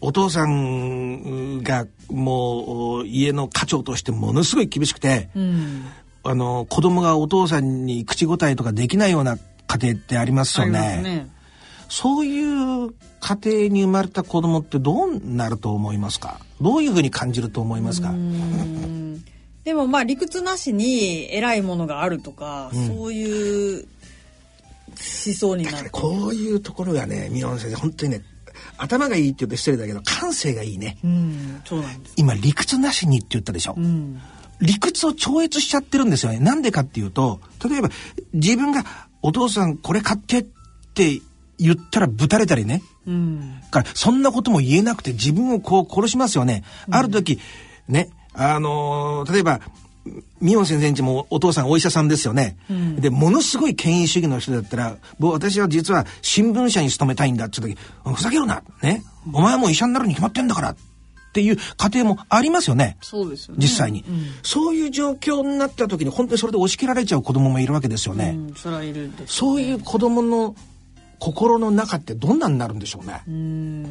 [0.05, 5.85] お父さんがもう家の家長としてものすごい厳しくて、うん。
[6.23, 9.37] あの子供がお父さんに口答えとかできないような
[9.67, 10.79] 家庭ってありますありよね。
[10.79, 11.29] ますね。
[11.87, 16.39] そういう家庭に生まれた子供ってどうなると思いますか？
[16.59, 18.09] どういうふうに感じると思いますか？
[18.09, 19.23] うん。
[19.63, 23.87] でもまあ理屈なしに偉いものがあるとか、そういう
[24.89, 25.89] 思想になる。
[25.91, 28.21] こういうところがね、宮本先生、本当にね、
[28.77, 30.97] 頭がいいって言うと失礼だけど、感性がいいね。
[31.03, 33.75] うんそうなんです今、理屈なしにって言ったでしょ。
[33.77, 34.21] うん
[34.61, 36.39] 理屈を超越しちゃってるんですよね。
[36.39, 37.89] なんでかっていうと、例えば、
[38.33, 38.85] 自分が
[39.21, 40.43] お父さんこれ買ってっ
[40.93, 41.19] て
[41.57, 42.81] 言ったらぶたれたりね。
[43.05, 46.63] うんからそんなことも言えなくて自分をこう殺しますよね。
[46.89, 47.39] ある時、
[47.87, 49.59] ね、あのー例えば、
[50.41, 52.57] ミオン先生んちもお父さんお医者さんですよね。
[52.99, 59.03] で、ものすごい権威主義の人だったら、僕私は実は新聞社に勤めたいんだって時、ふざけるなね。
[59.31, 60.75] お前はもう医者になるに決まってんだからっ
[61.33, 62.97] ていう家庭もありますよね。
[63.01, 64.03] そうですよね実際に、
[64.43, 68.35] そういう状況になった時に本当にそれで押し切られちゃう子供もいるわけですよね。
[68.37, 70.55] うんそいるですそういう子供の
[71.19, 73.21] 心の中ってどんなになるんでしょうね。
[73.27, 73.83] うん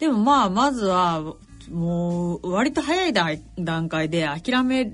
[0.00, 1.22] でもまあまずは
[1.70, 4.90] もう割と早い段段階で諦め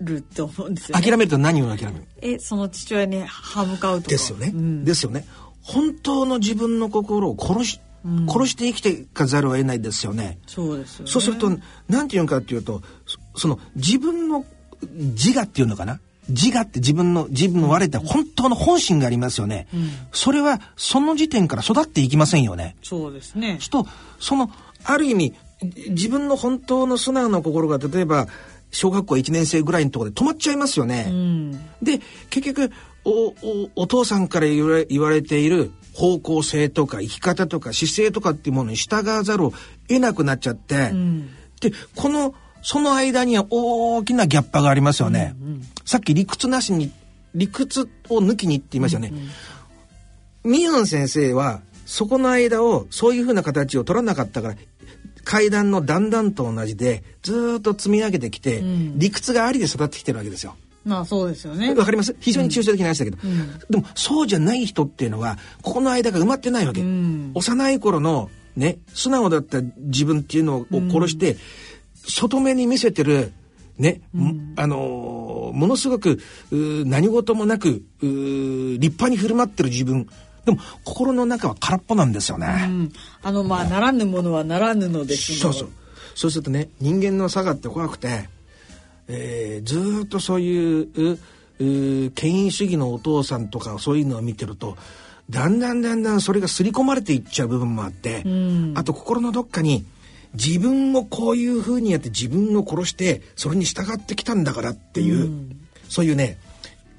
[0.00, 2.04] ると思うんですよ、ね、諦めると何を諦める？
[2.22, 4.10] えその父親に歯向かうとか。
[4.10, 4.84] ですよね、うん。
[4.84, 5.24] ですよね。
[5.62, 7.80] 本当の自分の心を殺し、
[8.28, 10.38] 殺して生きていかざるを得ないですよね。
[10.46, 11.10] そうですよね。
[11.10, 11.50] そうすると
[11.88, 14.44] 何て言うかっていうとそその自分の
[14.82, 16.00] 自我っていうのかな？
[16.28, 19.66] 自我って自分の自分の割れた本当の本心がありますよね、
[20.12, 22.76] それはその時点から育っていきませんよね。
[22.82, 23.58] そうですね。
[23.70, 23.86] と
[24.20, 24.50] その
[24.84, 25.34] ある意味
[25.88, 28.28] 自分の本当の素直な心が例えば
[28.70, 31.06] 小学校1年生ぐらいのところで止まっちゃいますよね。
[31.08, 31.52] うん
[31.82, 32.00] で
[32.30, 32.70] 結局
[33.04, 39.52] おおお父さんから言われ言われている方向性とか生き方とか姿勢とかっていうものに従わざるを
[39.88, 41.28] 得なくなっちゃって、ん
[41.60, 45.34] でこのその間には大きなギャッパがありますよね。
[45.84, 46.92] さっき理屈なしに
[47.34, 49.12] 理屈を抜きにって言いましたよね。
[50.44, 54.54] ミヨン先生はそこの間をそういうふうな形を取らなかったから
[55.28, 58.98] 階段の段々と同じでずーっと積み上げてきて、ん。
[58.98, 60.56] 理屈がありで育ってきてるわけですよ。
[60.86, 61.74] まあそうですよね。
[61.74, 62.16] わかります？
[62.18, 63.18] 非常に抽象的な話だけど、
[63.68, 67.32] でもそうじゃない人っていうのはここの間が埋まってないわけ、ん。
[67.34, 71.36] 幼い頃のね素直だった自分っていうのを殺して、
[72.06, 73.32] 外目に見せてる
[73.76, 74.00] ね、
[74.56, 80.08] あのーものすごく何事もなく立派に振る舞ってる自分
[80.48, 82.92] でも心の中は空っぽなんですよね、うん。
[83.22, 85.68] あのまあならぬものはならぬのですそうそう。
[86.14, 88.30] そうするとね人間の差がって怖くて、
[89.08, 91.18] えーずーっとそういう
[91.60, 94.78] うう権威主義のお父さんとかそういうのを見てると
[95.28, 98.24] だんだんだんだんそれが刷り込まれていっちゃう部分もあって、
[98.74, 99.84] あと心のどっかに
[100.32, 105.30] 自分をこういうふうにやって自分を殺してそれに従ってきたんだからっていう、
[105.90, 106.38] そういうね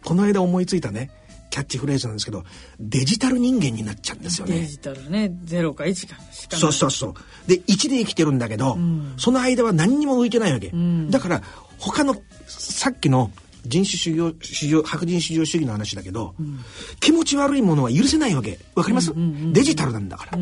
[0.05, 1.09] この間思いついたね
[1.49, 2.43] キャッチフレーズなんですけど
[2.79, 4.59] デジタル人間になっちゃうんですよね。
[4.59, 7.13] デジタルね0か1かしかないそうそうそう。
[7.47, 8.77] で、1で生きてるんだけど、
[9.17, 10.71] その間は何にも浮いてないわけ。
[11.09, 11.41] だから、
[11.77, 12.15] 他の、
[12.47, 13.31] さっきの
[13.65, 16.35] 人種主義、主義白人至上主義の話だけど、
[16.99, 18.59] 気持ち悪いものは許せないわけ。
[18.75, 19.13] わかります、
[19.51, 20.37] デジタルなんだから。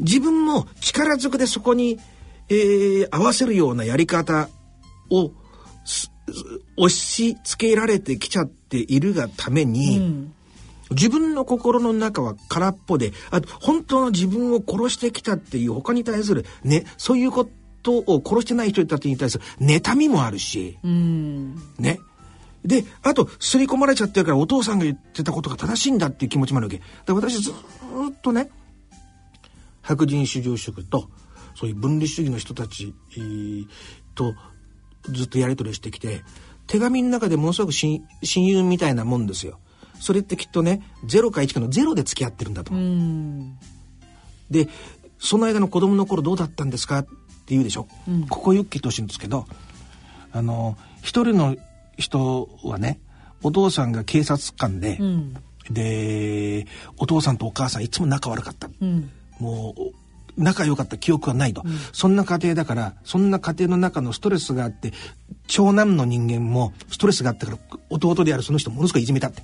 [0.00, 1.98] 自分も力ずくでそこに、
[2.48, 4.48] えー合わせるようなやり方
[5.10, 5.32] を、
[5.84, 6.10] す
[6.76, 10.28] 押し付けられてきちゃっているがために、
[10.90, 17.48] 自分の心の中は空っぽで、あと本当の自分を殺してきたっていう他に対するね、そういうこ
[17.82, 22.00] とを殺してない人たちに対する妬みもあるし、うんね。
[22.64, 26.78] で、あと、刷り込まれちゃってるからお父さんが言ってたことが正しいんだっていう気持ちもあるわけ。
[26.78, 26.84] だ
[27.14, 28.50] から私ずーっとね、
[29.82, 31.10] 白人至上主義と、
[31.56, 33.66] そういう分離主義の人たちえー
[34.14, 34.34] と
[35.10, 36.22] ずっとやり取りしてきて、
[36.66, 39.58] 手紙の中でものすごく親親友みたいなもんですよ。
[40.00, 42.74] それってきっとね、0か1かの0で付き合ってるんだと。
[42.74, 43.58] うん
[44.50, 44.68] で、
[45.18, 47.10] その間の子供の頃どうだったんですかって
[47.48, 47.88] 言うでしょ。
[48.28, 49.46] ここよく聞いてほしいんですけど、
[50.32, 51.56] あの、一人の
[51.96, 53.00] 人はね、
[53.42, 55.34] お父さんが警察官で、うん
[55.70, 56.66] で、
[56.98, 58.68] お父さんとお母さんいつも仲悪かった。
[58.80, 60.03] うんもう、
[60.36, 64.92] 仲良かった記憶はないと、そんな家庭だから、そんな家庭の中のストレスがあって、
[65.46, 67.58] 長男の人間もストレスがあったから、
[67.90, 69.42] 弟であるその人ものすごいいじめたって。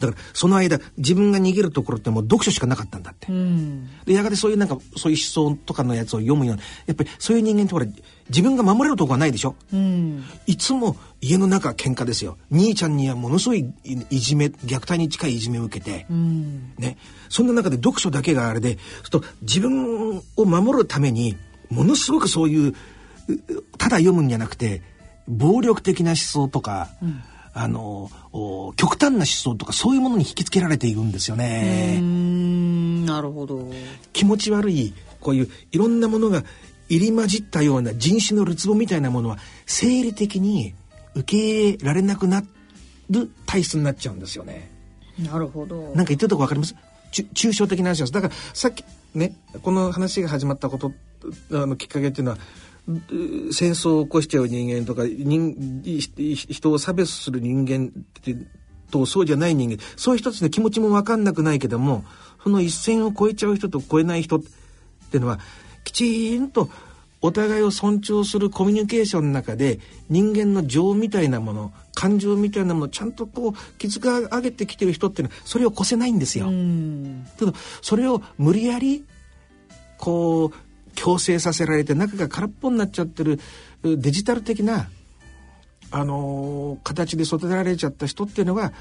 [0.00, 3.26] だから、その間、自分が逃げるところってもう読書しかなかったんだって。
[3.30, 7.86] うんで、やがてそういうなんか、そういう思想とかのやつを読むような、やっぱりそういう人間ってほら、
[8.28, 12.36] 自分が守れるとこがないでしょうんいつも家の中は喧嘩ですよ。
[12.50, 16.96] 兄ちゃんにはものすごいいいじめ、虐待に近いいじめを受けて、うんね。
[17.28, 18.78] そんな中で読書だけがあれで、
[19.10, 21.36] と自分を守るために、
[21.70, 22.74] ものすごくそういう、う
[23.78, 24.82] ただ読むんじゃなくて、
[25.26, 26.88] 暴力的な思想とか、
[27.60, 31.98] あの、お極端な思想とかそういうものに引きつけられているんですよね。
[32.00, 33.70] うんなるほど
[34.12, 36.44] 気持ち悪いこういういろんなものが
[36.88, 40.74] 入り混じったような人種のるつぼみたいなものは生理的に
[41.14, 42.44] 受け入れられなくな
[43.10, 44.70] る体質になっちゃうんですよね。
[45.18, 46.76] なるほどなんか言ってるとこわかります
[47.10, 48.12] 抽象的な話です。
[48.12, 50.92] だからさっきねこの話が始まったこと
[51.52, 52.40] あのきっかけっていうのはう
[53.52, 58.34] 戦争を起こしちゃう人間とか人ひ人を差別する人間って
[58.90, 62.04] とそうじゃない人間そういう人たちの気持ちも分かんなくないけども
[62.42, 64.40] その一線を越えちゃう人と越えない人っ
[65.10, 65.38] ていうのは
[65.84, 66.70] きちんと
[67.20, 76.48] お互いを尊重するコミュニケーションの中で人間の情みたいなもの感情みたいなものをちゃんとこう築き上げてきてる人っていうのはそれを越せないんですよ。
[76.48, 79.04] うんけどそれを無理やり
[79.98, 80.67] こう
[80.98, 83.38] 強制させられて中が空っぽになっちゃってる
[83.84, 84.90] うデジタル的な、
[85.92, 88.72] あのー形で育てられちゃった人っていうのは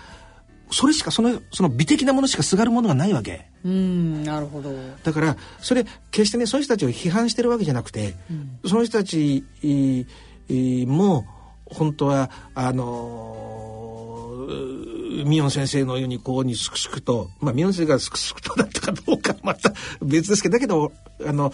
[0.71, 3.45] それしかそのその美的なものしかすがるものがないわけ。
[3.63, 4.73] うんなるほど。
[5.03, 8.15] だからそれ決してねそういう人たちを批判してるわけじゃなくて、
[8.65, 9.45] その人たち
[10.87, 11.25] も
[11.65, 13.76] 本当はあのー
[15.25, 20.91] ミヨン先生のようにこうにすくすくとまあミヨン先生がすくすくとだったかどうかはまた別ですけどだけど
[21.25, 21.51] あの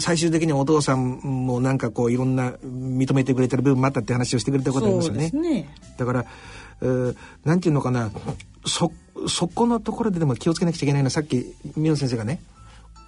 [0.00, 5.30] 最終的にお父さんもなんかこういろんな認めてくれてる部分もあったって話をしてくれたことありますよね。
[5.30, 6.26] ねだから、
[6.82, 8.10] えーなんていうのかな
[8.66, 8.92] そ
[9.28, 12.40] そこのところででも気をつけなくちゃいけないのはさっき宮野先生がね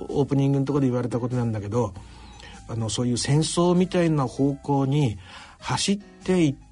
[0.08, 1.92] オープニングのところで言われたことなんだけど
[2.68, 5.18] あのそういう戦争みたいな方向に
[5.58, 6.65] 走っていって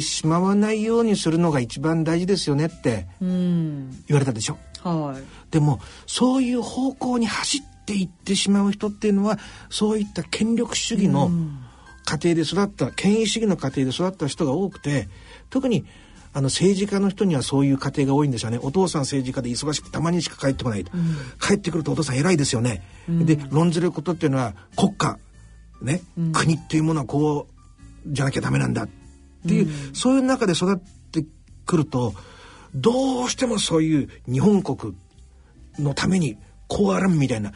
[0.00, 3.90] しまわないようにするのが一番大事ですよねってうん。
[4.08, 4.58] 言われたでしょ。
[4.82, 5.22] はい。
[5.50, 9.38] でもそういう方向に走っていってしまう人っていうのは
[9.70, 11.30] そういった権力主義の
[12.04, 15.08] 家庭で育った権威主義の家庭で育った人が多くて
[15.50, 15.84] 特に
[16.32, 18.58] あの政治家の人にはそういう家庭が多いんですよね。
[18.60, 20.92] お父さん政治家で忙しくてたまにしか帰ってこないと、
[21.40, 25.18] 帰ってくるとお父さん偉いですよね、で論ずることっていうのは国家
[25.80, 26.02] ね、
[26.34, 28.82] 国っていうものはこうじゃなきゃダメなんだ。
[28.82, 28.88] っ
[29.46, 31.24] ていう、そういう中で育って
[31.64, 32.14] くると
[32.74, 34.94] どうしてもそういう日本国
[35.78, 36.36] のために
[36.68, 37.52] こうあらんみたいな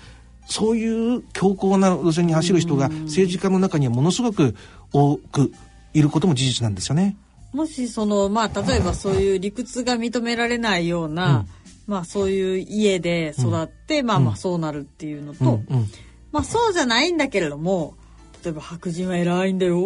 [0.47, 4.57] そういう強硬な路線に走る人が政治家の中にはものすごく
[4.93, 5.53] 多く
[5.95, 7.16] いることも事実なんですよね。
[7.53, 11.47] もしそのまあ例えばそういう理屈が認められないような、
[11.86, 15.76] まあそういう家で育って、まあまあそうなるっていうのと、うん。
[15.76, 15.86] うん。
[16.32, 17.95] まあそうじゃないんだけれども
[18.43, 19.76] 例えば白人は偉いんだよ、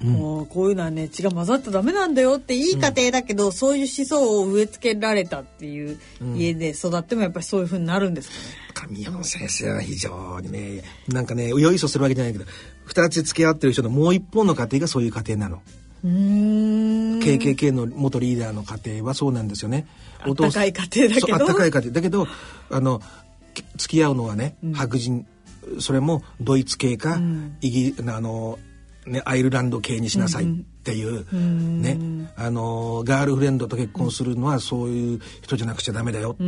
[0.00, 5.98] もうこういうのはね血が混ざったらダメなんだよっていい家庭だけど、そういう思想を植え付けられたっていう
[6.34, 8.42] 家で育ってもやっぱりそういうふうになるんですかね。
[8.74, 12.46] 神山先生は非常にねなんかねよいそするわけじゃないけど
[12.84, 15.62] 二つ付き合ってる人のもう一方の家庭がそういう家庭なの。
[16.04, 19.86] KKK の元リーダーの家庭はそうなんですよね。
[20.18, 21.34] あったかい家庭だけど。
[21.34, 21.92] あったかい家庭。
[21.92, 22.26] だけど
[22.70, 23.00] あの
[23.54, 25.26] き付き合うのはね、白人
[25.78, 27.20] それもドイツ系か、
[27.60, 28.58] イギあの
[29.06, 30.46] ねアイルランド系にしなさいっ
[30.84, 31.98] ていう、ね。
[32.36, 36.42] あのガールフレンドと結婚するのはそういう人じゃなくちゃダメだよって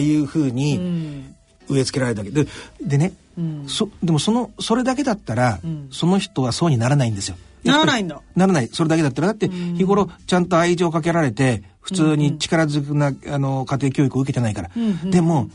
[0.00, 1.24] いうふうに
[1.68, 2.30] 植え付けられたわけ。
[2.30, 2.46] で
[2.80, 3.12] でね、
[3.66, 7.36] そでもそのそれだけだったら、その人はそうにならないんですよ。
[7.64, 8.68] ならないんだならない。
[8.72, 14.70] それだけだったら、だって日頃ちゃんと愛情かけられて、普通に力ずくな、あの、家庭教育を受けてないから。
[15.04, 15.48] でも、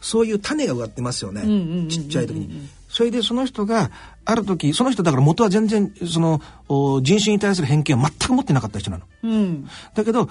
[0.00, 1.42] そういう種が植わってますよね。
[1.88, 2.68] ちっちゃい時に。
[2.88, 3.90] それでその人が、
[4.24, 9.04] ある時、その人だから元は全然、その、お人種に対する偏見を全く持ってなかった人なの。
[9.24, 10.28] うんだけど、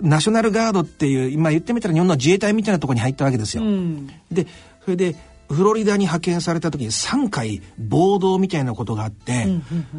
[0.00, 3.62] ナショナルガードっていう、今言ってみたら日本の自衛隊みたいなところに入ったわけですよ。
[3.62, 4.46] うんで、
[4.84, 5.14] それで、
[5.50, 9.48] フロリダに派遣された時に3回暴動みたいなことがあって、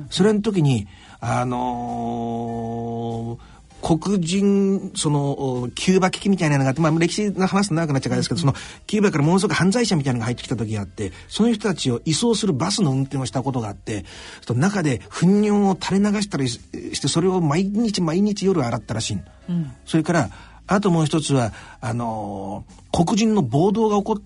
[0.09, 0.87] それの時に、
[1.19, 3.50] あのー
[3.81, 8.53] 黒人、その、おキューバ危機みたいなのがあって、まあ、歴史の話長くなっちゃうからですけど、その、
[8.85, 14.05] キューバからものすごく犯罪者みたいなのが入ってきた時があって、その人たちを移送するバスの運転をしたことがあって、
[14.45, 16.59] その中で糞尿を垂れ流したりし
[16.93, 19.23] して、それを毎日毎日夜洗ったらしいの。
[19.85, 20.29] それから、
[20.67, 21.51] あともう一つは、
[21.81, 24.21] あのー黒人の暴動が起こっ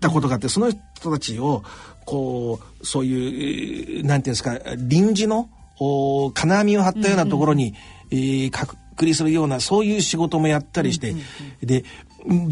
[0.00, 1.62] たことがあって、その人たちを、
[2.06, 5.50] こう、そういう、えーなんていうんですか、臨時の、
[5.80, 7.74] お金網を張ったようなところに、
[8.14, 11.14] えー隔離するような、そういう仕事もやったりして、
[11.62, 11.84] で、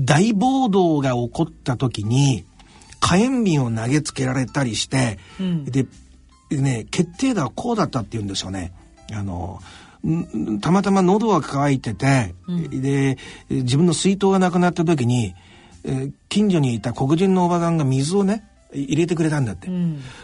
[0.04, 2.44] 大暴動が起こった時に、
[2.98, 5.18] 火炎瓶を投げつけられたりして、
[5.64, 5.86] で、
[6.50, 8.72] ね、決定打はこうだったって言うんですよね。
[9.12, 9.60] あの、
[10.04, 12.34] んたまたま喉が渇いてて、
[12.70, 15.34] で、自分の水筒がなくなった時に、
[15.84, 19.68] えー近所にいた黒人のおばさんが水をね、入れてくれたんだって。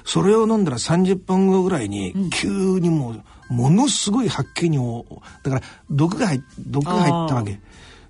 [0.05, 2.49] それを飲んだら30分後ぐらいに、急
[2.81, 5.05] にもう、ものすごい発見にお、
[5.43, 7.61] だから、毒が入っ、毒が入ったわけ。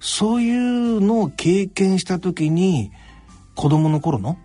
[0.00, 2.90] そういうのを経験した時に、
[3.54, 4.38] 子供の頃の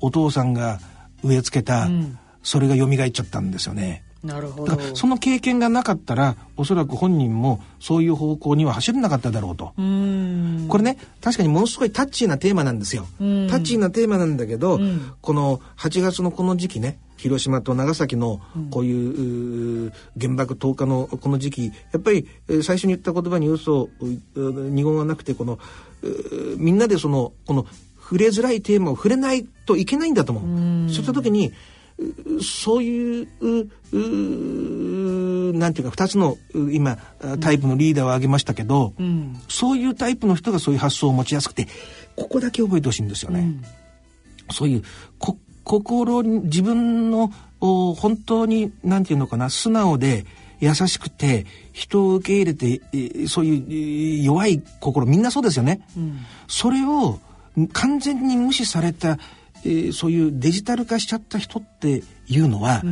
[0.00, 0.80] お父さんが
[1.22, 1.88] 植え付けた、
[2.42, 4.04] それが蘇っちゃったんですよね。
[4.22, 9.72] なるほどだからその経験がなかったらおそらく本人もそういう方向には走れなかっただろうと。
[9.76, 13.06] うんこれね確かにものすごいタッチーなテーマなんですよ。
[13.18, 14.78] タッチーなテーマなんだけど、
[15.20, 24.06] この8月のこの時期ね広島と長崎のこういう,原爆投下のこの時期やっぱりえー最初に言った言葉に嘘う
[24.40, 25.58] う二言がなくてこの
[26.56, 27.66] みんなでそのこの
[28.00, 30.40] 触れづらいテーマを触れないといけないんだと思
[30.86, 30.90] う。
[30.90, 31.52] そういった時に
[32.38, 38.94] うそういうううなんていうか2つのう今あタイプのリーダーを挙げましたけど、
[39.48, 41.68] そういうタイプの人がそういう発想を持ちやすくて
[42.16, 43.62] ここだけ覚えてほしいんですよね。
[44.50, 44.82] そういう
[45.18, 50.26] こ心に自分のお本当になんていうのかな素直で
[50.60, 55.80] 優しくて人を受け入れてえーそういうえー弱い心みんなそうですよね、
[56.48, 57.20] それを
[57.72, 59.18] 完全に無視された、
[59.64, 62.82] えーそういうデジタル化しちゃった人っていうのは、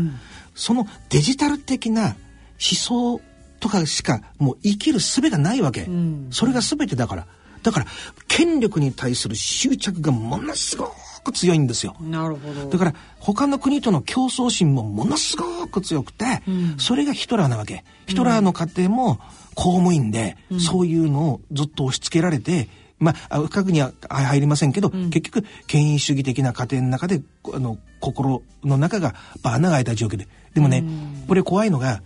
[0.55, 2.17] そのデジタル的な思
[2.59, 3.21] 想
[3.61, 5.89] とかしかもう生きる術がないわけ、
[6.31, 7.27] それが全てだから。
[7.63, 7.87] だから
[8.27, 10.87] 権力に対する執着がものすご
[11.23, 11.97] く強いんですよ。
[12.01, 12.69] なるほど。
[12.69, 16.43] だから他の国との競争心もものすごく強くて、
[16.79, 17.85] それがヒトラーなわけ。
[18.07, 19.21] ヒトラーの家庭も
[19.55, 22.69] 公務員で、そういうのをずっと押し付けられて
[22.99, 30.29] まああ深くには入りませんけど、結局権威主義的な家庭の中であの心の中が穴が開いた状況で。
[30.55, 30.85] でもね、
[31.29, 32.03] これ怖いのが、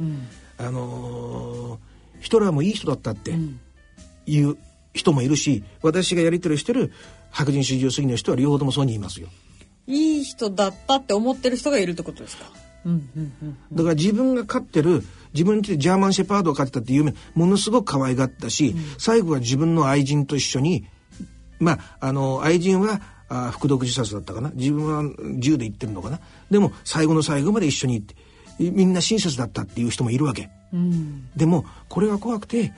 [0.59, 1.95] あのー
[2.25, 3.35] ヒトラーもいい人だったって
[4.27, 4.57] いう
[4.95, 6.91] 人もいるし私がやり取りしてる
[7.35, 9.29] 白人至上主義の人は両方ともそうに言いますよ。
[9.87, 12.45] いい人だったって思ってる人がいるってことですか？
[12.87, 20.87] うんうんうんだから自分が飼ってる自分でジャーマンシェパードを飼ってたっていう夢ものすごく可愛がったし、最後は自分の愛人と一緒に
[21.59, 24.51] まああの愛人はあ服毒自殺だったかな？
[24.55, 25.03] 自分は
[25.39, 26.21] 銃で行ってるのかな？
[26.51, 28.15] でも最後の最後まで一緒に行って
[28.71, 30.51] みんな親切だったっていう人もいるわけ、
[31.35, 32.73] でもこれが怖くて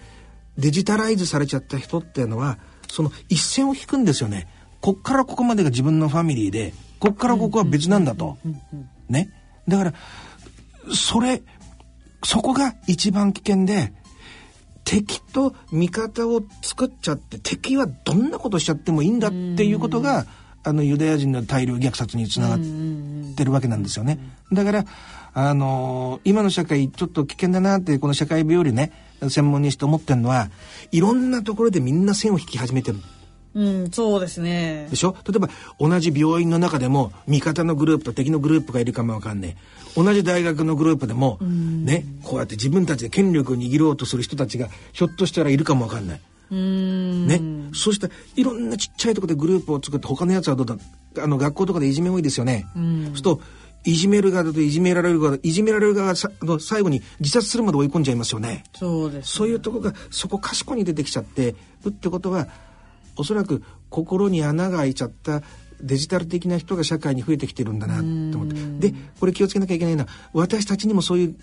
[0.56, 4.48] デジタライズされちゃった人っていうのはその一線を引くんですよね。
[4.80, 8.38] こっからここまでが自分のファミリーでこっからここは別なんだと、
[9.08, 9.30] ね。
[9.68, 9.94] だから
[10.94, 11.42] それ
[12.24, 13.92] そこが一番危険で
[14.84, 20.26] 敵と味方を作っちゃって敵はどんなことしちゃってもいいんだっていうことが
[20.62, 22.58] あのユダヤ人の大量虐殺につながっ
[23.36, 24.18] てるわけなんですよね。
[24.52, 24.84] だから
[25.38, 28.90] あのー今の社会ちょっと危険だなってこの社会病理ね
[29.28, 30.48] 専門にして思ってるのは
[30.92, 32.98] いろんなところでみんな線を引き始めてる。
[33.54, 34.86] うんそうですね。
[34.88, 35.14] でしょ？
[35.28, 39.56] 例えば同じ病院の中でも味方のグループと敵のグループがいるかもわかんね
[39.96, 40.02] え。
[40.02, 46.20] 同じ大学のグループでも、ねこうやって自分たちで権力を握ろうとする人たちがひょっとしたらいるかもわかんない。
[46.48, 47.40] ね、
[47.74, 50.76] そうしたいろんなちっちゃいところでグループを作って他のやつはどうだ？
[51.18, 52.66] あの学校とかでいじめ多いですよね。
[52.74, 53.40] そうすると
[53.86, 56.12] いじめる側といじめられる側いじめられる側
[56.42, 58.64] の最後に自殺するまで追い込んじゃいますよね。
[58.74, 62.48] そうですそういうとこがそこ賢に出てきちゃってるってことは
[63.16, 65.42] おそらく心に穴が開いちゃった
[65.80, 68.02] デジタル的な人が社会に増えてきてるんだなと
[68.38, 68.90] 思って。
[68.90, 71.36] でこれ気をつけなきゃいけないのは私たちにもそういう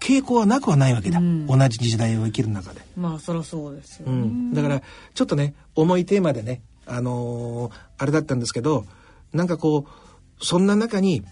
[0.00, 4.82] 傾向はなくはないわけだ、同じ時代を生きる中で、まあそりゃそうですようね、ん、だから
[5.14, 8.84] ちょっとね重いテーマでねあのーあれだったんですけど
[9.32, 11.24] なんかこうそんな中に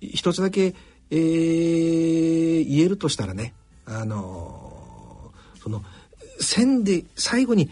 [0.00, 0.74] 一つだけ、
[1.10, 3.54] えー言えるとしたらね
[3.86, 5.82] あのーその
[6.40, 7.70] 線で最後に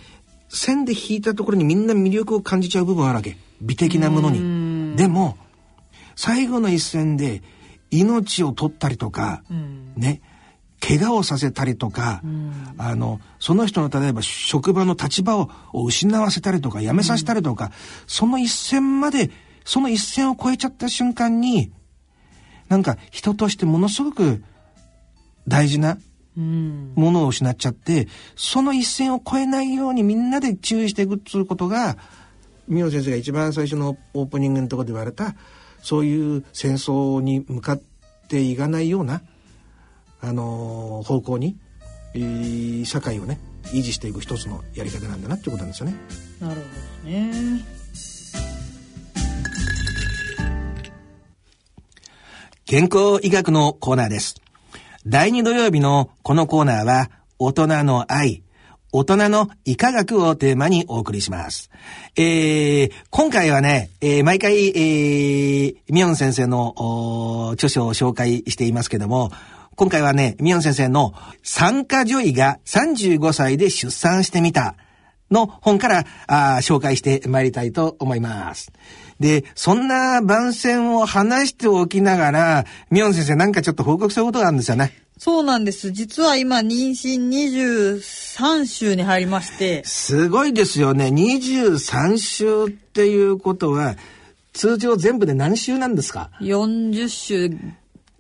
[0.49, 3.37] 線で引いたところにみんな魅力を感じちゃう部分あるわけ。
[3.61, 4.97] 美的なものに。
[4.97, 5.37] でも
[6.15, 7.43] 最後の一線で
[7.91, 9.43] 命を取ったりとか、
[9.97, 10.21] ね
[10.79, 12.23] 怪我をさせたりとか、
[12.77, 17.73] あのその人の例えば職場の立場をを失わせたりとか辞めさせたりとか、
[18.07, 19.31] その一線まで
[19.65, 21.73] その一線を越えちゃった瞬間に
[22.69, 24.43] なんか人としてものすごく
[25.49, 25.99] 大事な
[26.37, 31.97] ものを失っちゃってその一線を越えないようにみんなで注意していくっていうことが
[32.69, 35.35] ミオ先生が一番最初のオープニングのところで言われた
[35.83, 37.81] そういう戦争に向かっ
[38.29, 39.23] ていかないような、
[40.21, 41.57] あのー方向に、
[42.15, 45.95] えー社会をね維持していく一つのやり方なんだなっていうことなんですよね。
[46.41, 46.61] なるほ
[47.05, 47.76] どね
[52.69, 54.43] 健康医学のコーナーです。
[55.07, 58.43] 第2土曜日のこのコーナーは、大人の愛、
[58.91, 61.71] 大人の医科学をテーマにお送りします。
[62.17, 69.31] えー、今回はね、えー毎回、えー、ミヨン先生の著書を紹介していますけども、
[69.77, 71.15] 今回はね、ミヨン先生の
[71.45, 74.75] 産科女医が35歳で出産してみた
[75.31, 78.73] の本からあ紹介してまいりたいと思います。
[79.21, 84.93] で、そんな番宣を話しておきながら、ミヨン先生なんかちょっと報告することがあるんですよね。
[85.19, 91.07] そうなんです実は今妊娠23週に入りましてすごいですよね。
[91.07, 93.97] 23週っていうことは、
[94.53, 97.51] 通常全部で何週なんですか？40週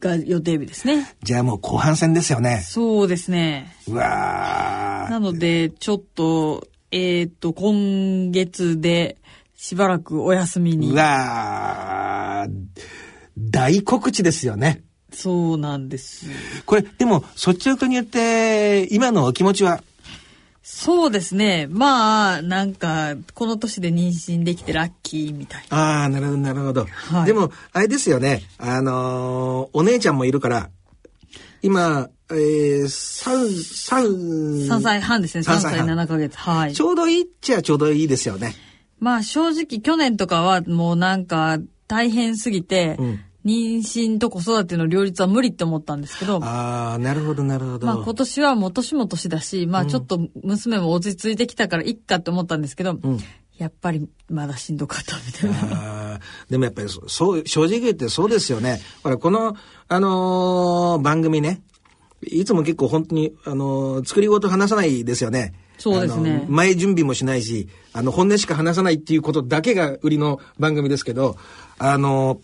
[0.01, 2.62] が予定日ですねじゃあもう後半戦ですよね。
[2.64, 9.16] そうですねうわなのでちょっとえっ、と今月で
[9.57, 10.76] しばらくお休みー。
[10.76, 12.52] にうわー。
[13.38, 14.84] 大告知ですよね。
[15.12, 16.26] そうなんです
[16.66, 19.82] これ、でも、率直に言って、今のお気持ちは、
[20.62, 26.86] そうですねまあなんかこの年で妊娠できてラッキーみたいなああ、なるほど、なるほど。
[26.86, 28.42] はいでも、あれですよね。
[28.59, 30.70] あのーお姉ちゃんもいるから、
[31.62, 35.42] 今、えー、三、三、3歳半ですね。
[35.42, 36.36] 3歳三歳半7ヶ月。
[36.36, 36.80] はいち。
[36.82, 38.54] ょうどいいっちゃちょうどいいですよね。
[38.99, 47.86] まあ正直去年とかはもうなんか大変すぎて、うん妊娠と子育ての両立は無理って思ったんですけど、ああ、なるほど、なるほど。
[47.86, 53.01] まあ今年はもう年も年だし、まあちょっと娘も落ち着いてきたからいっかって思ったんですけど、ん
[53.57, 56.18] やっぱりまだしんどかったみたいな。
[56.51, 58.80] でもやっぱりそそう、正直言ってそうですよね。
[59.05, 61.62] ほら、この、あのー番組ね、
[62.22, 65.55] いつも結構本当に、あのー作り事話さないですよね。
[65.79, 66.45] そうですね。
[66.49, 71.37] 前準備もしないし、あの、本音しか話さないっていうことだけが売りの番組ですけど、
[71.79, 72.39] あのー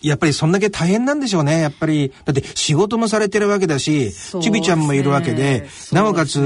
[0.00, 1.60] やっぱりそんだけ大変なんでしょうね。
[1.60, 6.00] やっぱり、だって仕事もされてるわけだし、そうちびちゃんもいるわけで、ですね。
[6.00, 6.38] なおかつ、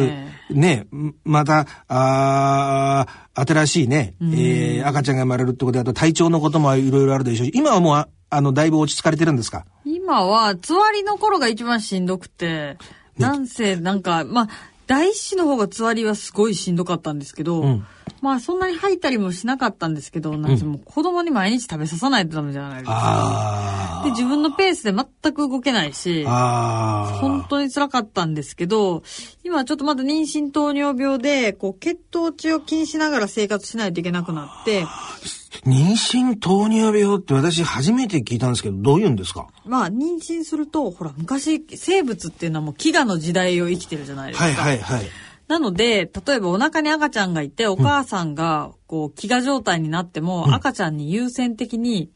[0.48, 0.86] ね、
[1.22, 9.66] また、あー新しいね、えー赤ちゃんが生まれるってことだと体調のこともいろいろあるでしょうし、今はもうあ、あの、だいぶ落ち着かれてるんですか？
[9.84, 12.78] 今は、つわりの頃が一番しんどくて、
[13.18, 14.48] なんせ、なんか、まあ、
[14.86, 17.86] 第一子の方がつわりはすごいしんどかったんですけど、ん。
[18.22, 22.92] まあそんなに吐いたりもしなかったんですけど、なんせもう子供に毎日食べささないとダメじゃないですか。
[22.94, 29.02] あで、自分のペースで全く動けないし本当に辛かったんですけど、
[29.44, 34.84] 今ちょっとまだ妊娠糖尿病で、こう、血糖値を気にしながら生活しないといけなくなって、
[35.66, 39.48] 妊娠糖尿病って私初めて聞いたんですけど、どういうんですか？
[39.64, 44.44] まあ、妊娠すると、ほら、昔、生物っていうのはもう飢餓の時代を生きてるじゃないですか。
[44.44, 45.04] はいはいはい。
[45.52, 52.10] なので、例えばお腹に赤ちゃんがいて、お母さんが、こう、飢餓状態になっても、赤ちゃんに優先的に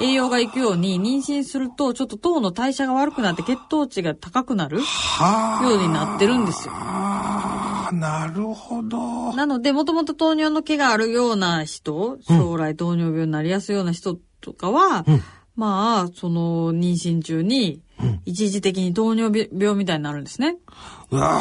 [0.00, 6.72] 栄養が行くように、妊娠すると、ちょっと糖の代謝が悪くなって血糖値が高くなるよはうになってるんですよ。
[6.76, 7.90] あ。
[7.92, 9.32] なるほど。
[9.34, 15.04] なので、もともと糖尿の毛があるような人、将来糖尿病になりやすいような人とかは、
[15.56, 17.82] まあ、その、妊娠中に、
[18.24, 20.56] 一時的に糖尿病みたいになるんですね。
[21.10, 21.40] うわ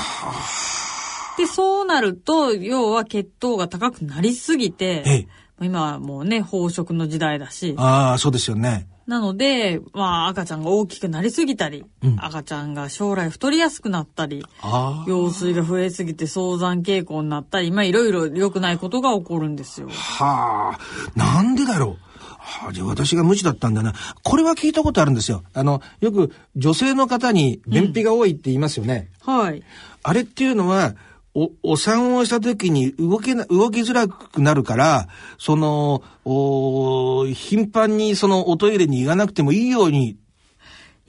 [1.37, 5.27] で、そうなると、要は血糖が高くなりすぎて、ええ
[5.61, 8.87] 今はもうね、飽食の時代だし、ああ、そうですよね。
[9.05, 11.85] なので、まあ赤ちゃんが大きくなりすぎたり、
[12.17, 19.89] 赤ちゃんが将来太りやすくなったり、あ羊水が増えすぎて早産傾向になったり、まあいろいろ良くないことが起こるんですよ。
[19.89, 19.93] あ。
[19.93, 21.19] はあ。
[21.19, 22.11] なんでだろう。
[22.39, 23.93] はあ、じゃあ私が無知だったんだな。
[24.23, 25.43] これは聞いたことあるんですよ。
[25.53, 29.09] あの、よく女性の方に便秘が多いって言いますよね。
[29.21, 29.61] はい。
[30.03, 30.95] あれっていうのは、
[31.33, 35.07] お、お産をした時に動けな、動きづらくなるから、
[35.37, 40.17] その、お頻繁にそのおトイレに行かなくてもいいように、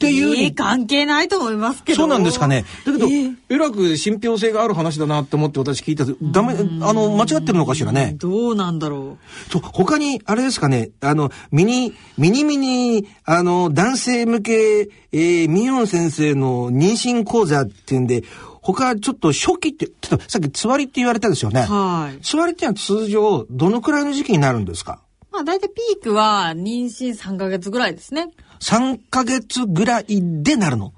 [0.02, 1.96] っていうええ関係ないと思いますけど。
[1.96, 2.64] そうなんですかね。
[2.84, 6.04] だけど、ええらく信憑性がある話だなって思って私聞いた。
[6.20, 8.16] ダメ、あの、間違ってるのかしらね。
[8.18, 9.18] どうなんだろ
[9.50, 18.24] と、他に、あれですかね、あの、ミニ、ミニミニ、あの、男性向け、えー、ミヨン先生の妊娠講座っていうんで、
[18.62, 21.72] 他ちょっと初期って、ちょっとさっきつわりって言われたんですよねう。。
[21.72, 22.20] はい。
[22.22, 25.00] つわりってのは通常、どのくらいの時期になるんですか？
[25.30, 28.30] まあ大体ピークは妊娠3ヶ月ぐらいですね。
[28.60, 30.06] ?3 ヶ月ぐらい
[30.42, 30.94] でなるの？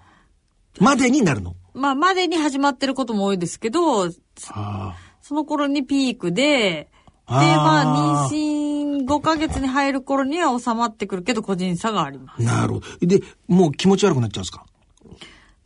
[0.79, 1.57] までになるの？
[1.73, 4.11] まあまでに始まってることも多いですけど、
[4.51, 6.89] あその頃にピークで、で、
[7.27, 12.43] まあ、妊娠5ヶ月に入る頃には収まってくるけど、個人差があります。
[12.43, 13.07] なるほど。
[13.07, 14.67] で、もう気持ち悪くなっちゃうんですか？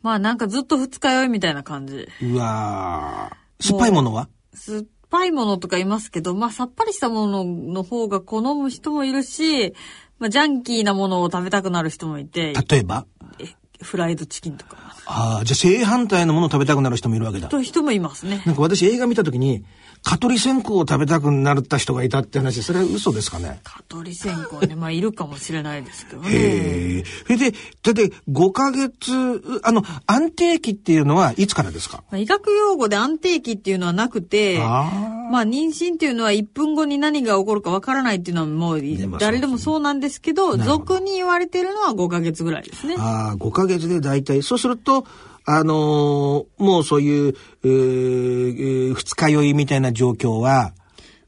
[0.03, 2.09] まあ、なんかずっと二日酔いみたいな感じ。
[2.23, 4.29] うわー酸っぱいものは？
[4.55, 9.75] 酸っぱいものとかいますけど、まあ、さっぱりしたものの方が好む人もいるし、
[10.19, 13.07] まあ、ジャンキーなものを食べたくなる人もいて、例えば？
[13.39, 13.47] え
[13.81, 14.77] フライドチキンとか。
[15.07, 17.49] ああ、じゃあ正反対のものを食べたくなる人もいるわけだ。
[17.49, 18.43] と人もいますね。
[18.45, 19.65] なんか私映画見た時に、
[20.05, 23.61] 蚊取り線香を食べたくなった人がいたって話、それは嘘ですかね？
[23.65, 26.29] 蚊取り線香ね、まあ、いるかもしれないですけどね。
[26.31, 27.05] へえ。
[27.05, 32.05] それで、だって5ヶ月、あの、安定期っていうのはいつからですか？
[32.11, 38.83] まあ、医学用語で安定期っていうのはなくて、あまあ妊娠っていうのは1分後に何が起こるかわからないっていうのはもう
[39.19, 42.95] 誰でもそうなんですけど、ど俗に言われてるのは5ヶ月ぐらいですね。
[42.99, 45.05] ああ、5ヶ月で大体、そうすると、
[45.51, 47.35] あのーもうそういう、
[47.65, 50.73] えーえー二日酔いみたいな状況は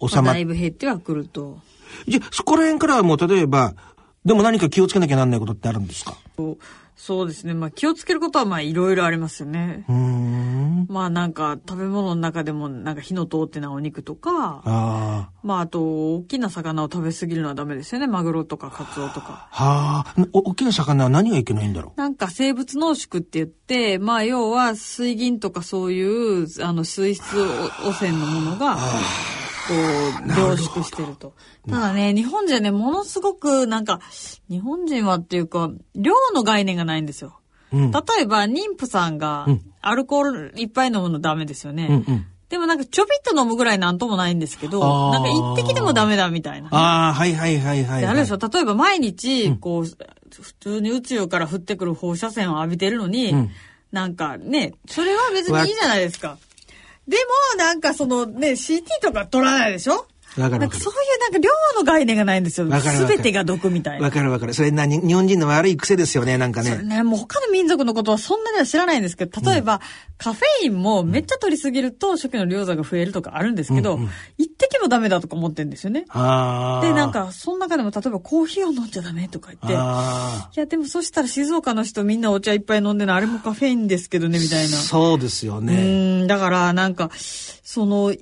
[0.07, 1.59] 収まあ、まっだいぶ減ってはくると。
[2.07, 3.75] じゃあ、そこら辺からはもう例えば、
[4.25, 6.17] でも何か気をつけなきゃなんないことってあるんですか？
[7.03, 7.55] そうですね。
[7.55, 9.87] まあ気をつけることはまあいろいろありますよね。
[10.87, 18.07] まあなんか食べ物の中でもなんか火の通ってないお肉とか、あまああと大きな魚を食べ過ぎるのはダメですよね。
[18.07, 19.49] マグロとかカツオとか。
[19.51, 19.65] あ。
[19.65, 20.27] はあ。
[20.35, 28.77] お、大きな魚は何がいけないんだろなんか生物濃縮って言って、まあ要は水銀とかそういうあの水質汚染のものが、
[29.71, 31.35] こう凝縮してると。
[31.69, 34.01] ただね、日本人はね、ものすごくなんか、
[34.49, 37.39] 日本人はっていうか、量の概念がないんですよ。
[37.73, 41.87] うん例えば妊婦さんがうんアルコールいっぱい飲むのダメですよね。
[41.89, 42.27] うんうん。
[42.49, 44.81] でもなんかちょびっと飲むぐらいなんともないんですけど、
[45.13, 46.69] なんか一滴でもダメだみたいな。
[46.73, 48.01] ああ、はいはいはいはい、はい。
[48.01, 53.51] であれでしょ例えば毎日、こう、普通に宇宙から降ってくる放射線を浴びてるのに、うん
[53.93, 56.39] なんかね、それは別にいいじゃないですか。
[57.11, 57.17] で
[57.57, 60.07] も、なんかそのね、CT とか取らないでしょ？
[60.37, 62.69] なんかそういうなんか量の概念がないんですよ。
[62.69, 64.11] わかるわかるすべてが毒みたいなわ。
[64.13, 64.55] かるわかる。
[64.55, 66.79] それ何日本人の悪い癖ですよね、なんかね。
[66.83, 69.81] ね、もう他の民族のことはそんなには知らないんですけど、例えば、
[70.19, 76.05] カフェインもめっちゃ取りすぎると初期の量座が増えるとかあるんですけど、うんうん一滴もダメだとか思ってるんですよね。
[76.11, 76.87] ああ。
[76.87, 84.77] で、なん、か、その中でも例えばコーヒーを飲んじゃダメとか言って、あいや、でもそしたら静岡の人みんなお茶いっぱい飲んでるのあれもカフェインですけどね、みたいな。
[84.77, 85.73] そうですようね。
[85.73, 88.19] ーん、だからなんか、その、い、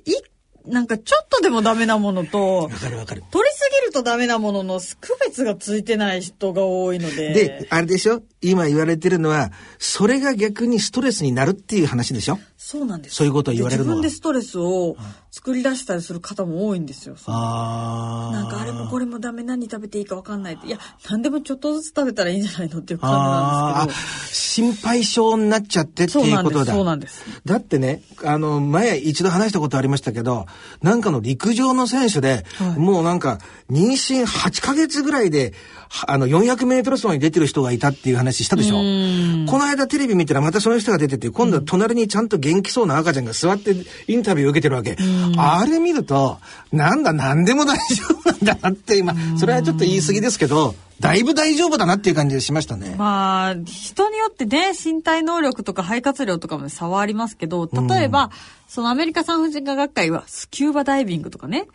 [0.69, 3.23] なんかちょっとでもダメなものとわ、かるわかる。
[3.31, 7.33] 取りすぎるとダメなものの区別がついてない人が多いので。
[7.33, 8.21] で、あれでしょ？
[8.41, 12.39] 今言われてるのは、それが逆にストレスになるっていう話でしょ？
[12.57, 13.15] そうなんです。
[13.15, 14.95] そういうことを言われるのはで自分でストレスを
[15.31, 17.15] 作り出したりする方も多いんですよ。
[17.25, 18.33] ああ。
[18.33, 20.67] なんかあれもこれもダメ何食べていいか分かんないって。
[20.67, 20.79] いや、
[21.09, 26.23] 何でもちょっとずつ食べたらいいんじゃないのっていう感じなんあですあ、心配性になっちゃってってけど。
[26.23, 26.53] そうなんです。
[26.53, 26.73] いうことだ。
[26.73, 27.23] そうなんです。
[27.45, 30.45] だってね、あの、前一度話したことありましたけど、
[30.81, 38.77] なんかの陸上の選手で、はいもうなんか、妊娠8ヶ月ぐらいで、はあの、400メートル走に出てる人がいたっていう話したでしょ。
[38.77, 39.45] うん。
[39.47, 43.75] この間テレビ見たらまたその人が出てて、今度は隣にちゃんと元気そうな赤ちゃんが座って
[44.07, 44.97] インタビューを受けてるわけ。
[45.37, 46.37] あれ見ると、
[46.71, 52.95] なんだ、なんでも大丈夫なんだなって今、それはちょっと言い過ぎですけど、だいぶ大丈夫だなっていう感じがしましたね。
[52.97, 58.31] まあ、人によってね、身体能力とか肺活量とかも差はありますけど、例えば、
[58.67, 61.67] そのアメリカ産婦人科学会はスキューバダイビングとかね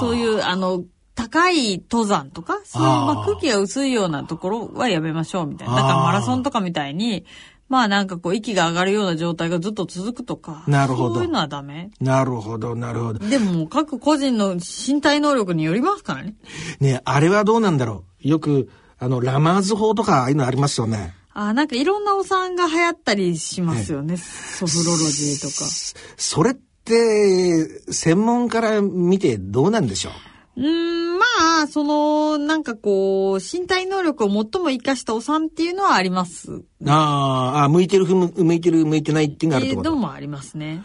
[0.00, 0.82] そういう、あの、
[1.14, 5.74] 高い登山とか、そういう、まあ空気が薄いようなところはやめましょうみたいな。
[5.76, 7.24] だからマラソンとかみたいに、
[7.68, 11.90] まあなんかこう息が上がるような状態がずっと続くとか、なるほどそういうのはダメ。
[12.00, 13.26] なるほど、なるほど。
[13.26, 16.34] でも各個人の身体能力によりますからね。
[16.80, 21.14] ねあれはどうなんだろうよく、あの、ラマーズ法とか、ああいうのありますよね。
[21.34, 24.18] あーなんかいろんなお産が流行ったりしますよね。
[24.18, 25.70] ソフロロジーとか。
[26.16, 30.31] それって、専門から見てどうなんでしょう？
[30.56, 31.24] うーん、ま
[31.62, 36.62] あ、その、なんかこう、身体能力を最も活かしたお産っていうのはあります。
[36.86, 39.82] あーあ、向いてる向いてる、向いてないっていうのがあると？
[39.82, 40.82] けどもありますね。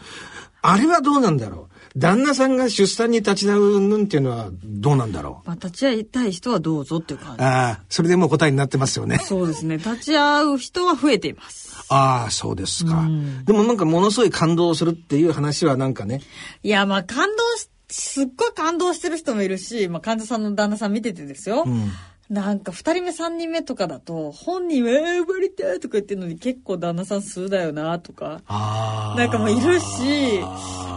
[0.61, 1.99] あれはどうなんだろう？
[1.99, 5.47] 旦那さんが出産に立ち会うぬんっていうのはどうなんだろう？
[5.47, 7.43] まあ、立ち会いたい人はどうぞっていう感じ。
[7.43, 9.18] ああ、それでもう答えになってますよね。
[9.20, 9.78] そうですね。
[9.78, 11.86] 立ち会う人は増えています。
[11.89, 13.07] ああ、そうですか。
[13.45, 16.22] でもなんかものすごい感動するっていう話はなんかね。
[16.63, 21.65] いや、まあ、感動し、すっごい感動してる人もいるし、まあ、患者さんの旦那さん見ててですよ。
[21.65, 21.91] ん
[22.29, 28.41] なんか、二人目、三人目とかだと、本人は、えー、生まれたとか言ってるのに、結構旦那さん数だよな、とか。
[28.47, 30.39] あなんかもういるし、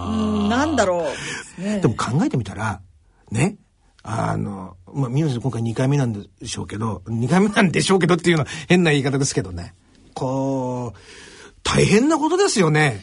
[0.08, 1.06] うん、なんだろ
[1.58, 1.62] う。
[1.62, 2.80] ねでも考えてみたら、
[3.30, 3.58] ね。
[4.02, 9.74] あの、まあ、ミュージ今回2回目なんでしょうけど、2回目なんでしょうけどっていうのは変な言い方ですけどね。
[10.14, 10.98] こう、
[11.62, 13.00] 大変なことですよね。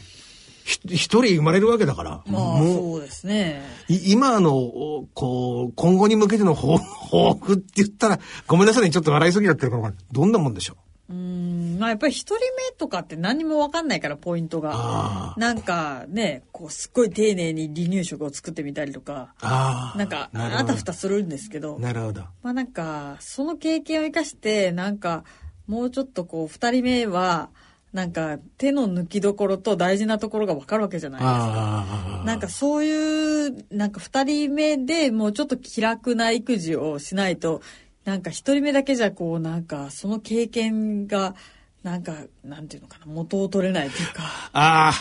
[0.68, 2.22] ひ一人生まれるわけだから。
[2.26, 3.62] まあ、もうそうですね。
[3.88, 6.76] い今の、おこう、今後に向けての抱
[7.10, 10.76] 抱負って言ったら、ごめんなさいね、ちょっと笑いすぎちゃってるかもわかんないどんなもんでしょ
[11.08, 11.14] う？
[11.14, 15.34] ん、まあやっぱり一人目とかって何もわかんないから、ポイントが。
[15.38, 19.46] なんかね、こう、すっごい丁寧に離乳食を作ってみたりとか、う。
[19.46, 19.98] ああ。
[19.98, 22.20] なんか、あたふたするんですけど、なるほど。
[22.42, 25.24] まあなんか、その経験を生かして、なんか、
[25.66, 27.48] もうちょっとこう、二人目は、
[27.92, 32.22] なんか、手の抜きどころと大事なところがわかるわけじゃないですか。
[32.24, 37.62] なんかそういう、なんか二人目でもうちょっと気楽な育児をしないと、
[38.04, 41.34] なんか一人目だけじゃこう、なんかその経験が、
[41.82, 42.14] なんか、
[42.44, 44.50] なんていうのかな、元を取れないというか。
[44.52, 44.92] あ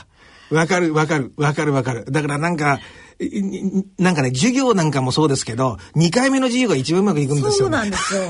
[0.51, 2.05] あ、わかるわかるわかるわかる。
[2.09, 2.79] だからなんか、
[3.97, 7.57] なんかね、授業なんかもそうですけど、2回目の授業が一番うまくいくんですよ、ね。
[7.57, 8.21] そうなんですよ。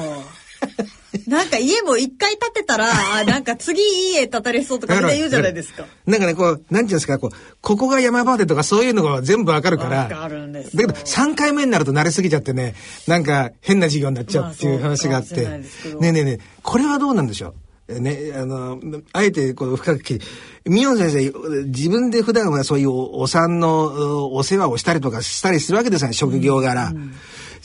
[1.27, 2.87] なんか家も一回建てたら、
[3.19, 5.85] あなんか次いい家建たれそうとかみんな言うじゃないですか。
[6.05, 10.03] なんかね、こう、なんていうんですか、こう、ここが山場でとかそういうのが全部わかるから。
[10.03, 12.75] わかるんですよだけど、3回目になると慣れすぎちゃってね、
[13.07, 15.35] なんか変な授業になっちゃうっていうまあ話があって。
[15.35, 15.61] ね
[16.01, 17.53] えねえねえ、これはどうなんでしょう？
[17.89, 18.79] えね、あの、
[19.13, 20.25] あえて、こう、深く聞いて、
[20.65, 26.91] ミヨン先生、自分で普段はそういうおお産のうお世話をしたりとかしたりするわけですよね、職業柄。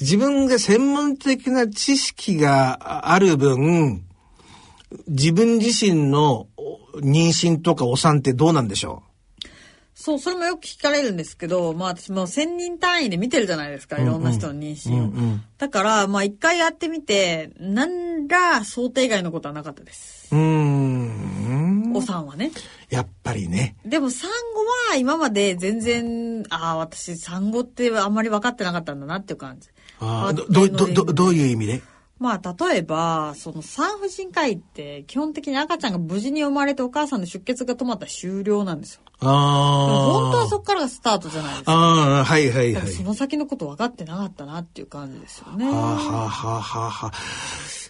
[0.03, 4.05] 自分が専門的な知識がある分、
[5.07, 9.05] 自分自身のお妊娠とかお産ってどうなんでしょ
[9.95, 14.97] そう、それもよく聞かれるんですけど、まあ私も1000人単位で見てるじゃないですか、いろんな人の妊娠を。
[14.97, 20.35] うんうんだから、まあ一回やってみて、何ら想定外のことはなかったです。
[20.35, 21.93] うん。
[21.95, 22.51] お産はね。
[22.91, 23.77] やっぱりね。
[23.85, 29.69] でも産後は今まで全然、ああ、私産後ってあんまり分かってなかったんだなっていう感じ。
[30.49, 31.83] ど、ど、どどういう意味で？
[32.23, 39.01] まあ、例えば、その産婦人科医って、基本的に赤ちゃんが無事に生まれてお母さんの出血が止まったら終了なんですよ。
[39.21, 40.13] ああ。
[40.13, 41.73] 本当はそこからがスタートじゃないですか。
[41.73, 42.73] ああ、はいはいはい。
[42.75, 45.65] だからその先のこと分かってなかったなっていう感じですよね。
[45.65, 47.13] はあ、はあはあはあはあ、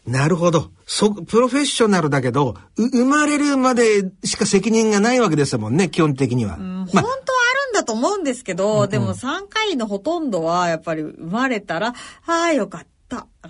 [0.07, 0.71] なるほど。
[0.87, 6.57] そ、プロフェッショナルだけど、う生まれるまでしか責任がないわけですもんね、基本的には。
[6.57, 11.95] うんま本当はあるんだと思うんですけど、でも産科医のほとんどはやっぱり生まれたら、
[12.27, 12.87] ああ、よかった、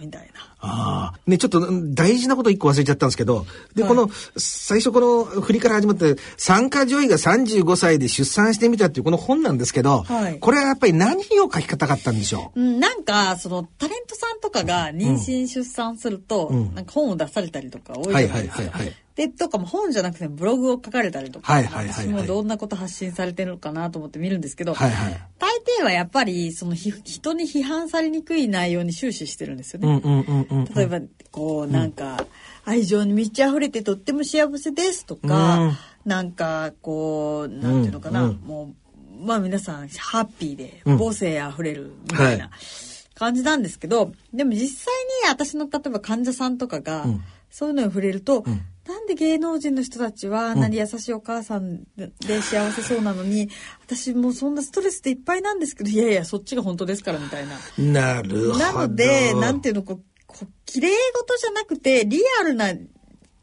[0.00, 0.40] みたいな。
[0.60, 1.18] ああ。
[1.26, 12.60] ね、ちょっとうん大事なこと一個忘れちゃったんですけど、で、はいこの、最初この振りから始まって、産科女医が35歳で出産してみたっていうこの本なんですけど、はいこれはやっぱり何を書き方かったんでしょう？
[12.60, 18.62] うん、なんか、その、タレントさんとかが妊娠、出産すると、うんなんか本を出されたりとか多いじゃはいないですか。
[18.62, 18.96] はいはいはい。
[19.14, 25.20] で、とかも本じゃなくてブログを書かれたりとか、はいはいはいはい私もどんなこと発信されてるのかなと思って見るんですけど、はいはい。
[25.38, 25.50] 大
[25.80, 29.88] 抵はやっぱり、そのひ人に批判されにくい内容に終始してるんですよね。
[29.88, 30.64] うんうんうんうん。
[30.74, 31.00] 例えば、
[31.30, 32.24] こう、なんか、
[32.64, 35.72] 愛情に満ち溢れてとっても幸せですとか、うん
[36.04, 42.50] なんか、こう、なんていうのかな、うんうんもう、まあ皆さんハッピーでうん母性あふれるみたいなは
[43.14, 44.94] 感じなんですけど、でも実際
[45.24, 48.44] に私の例えば患者さんとかが、うんそういうのに触れると、ん
[48.86, 53.48] なんで芸能人の人たちはあんなに優しいお母さんで幸せそうなのに、
[53.86, 57.58] 私もうそんなストレスでいっぱいなんですけど、いやいや、そっちが本当ですからみたいな。
[57.78, 58.58] なるほど。
[58.58, 62.72] なので、なんていうの、こう、こう綺麗事じゃなくて、リアルな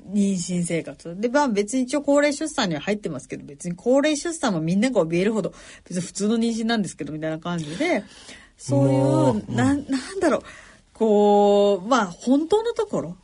[0.09, 1.15] 妊娠生活。
[1.19, 5.53] で、まあ別に一応高齢出産には入ってますけど、別に高齢出産もみんなが怯えるほど、
[5.85, 8.03] 別に普通の妊娠なんですけど、みたいな感じで、
[8.57, 10.41] そうもいう、なん、なんだろう、
[10.93, 13.17] こう、まあ本当のところ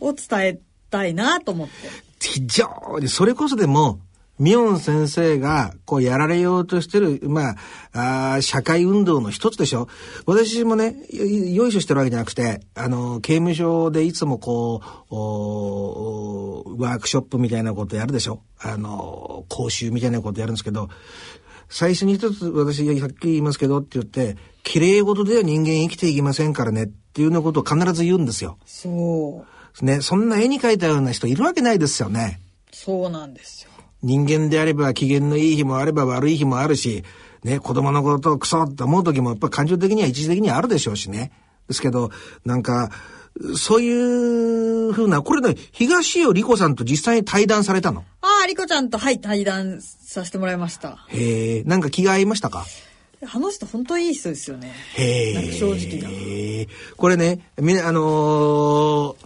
[0.00, 1.72] を伝えたいなと思って。
[2.20, 4.00] 非常に、それこそでも、
[4.38, 7.50] ミョン先生が、こう、やられようとしてる、ま
[7.92, 9.86] あ、あー社会運動の一つでしょ。
[10.24, 18.42] 私もね、よよいしょしてるわけじゃなくて、あの、刑務所でいつもこう、おーワークショップみたいなことやるでしょ。
[18.58, 20.88] あの、講習みたいなことやるんですけど、
[21.68, 28.58] 最初に一つ私はっきり言いますけどって言って、綺麗事では人間生きていきませんからねっていうようなことを必ず言うんですよ。
[28.64, 29.59] そう。
[29.82, 32.40] ね、そんな絵に描いたような人いるわけないですよね。
[32.72, 33.70] そうなんですよ。
[34.02, 37.04] 人間であれば機嫌のいい日もあれば悪い日もあるし、
[37.44, 41.32] ね、子供のことをクソって思う時もやっぱ感情的には一時的にはあるでしょうしね。
[41.68, 42.10] ですけど、
[42.44, 42.90] なんか、
[43.56, 48.04] そういうふうな、これね、東尾理子さんと実際に対談されたの？
[48.22, 51.06] ああ、リコちゃんと、はい、対談させてもらいました。
[51.08, 52.66] へえ、なんか気が合いましたか？
[53.22, 54.72] あの人本当いい人ですよね。
[54.96, 56.66] へなんか正直なえ。
[56.96, 59.16] これね、みな、あのーお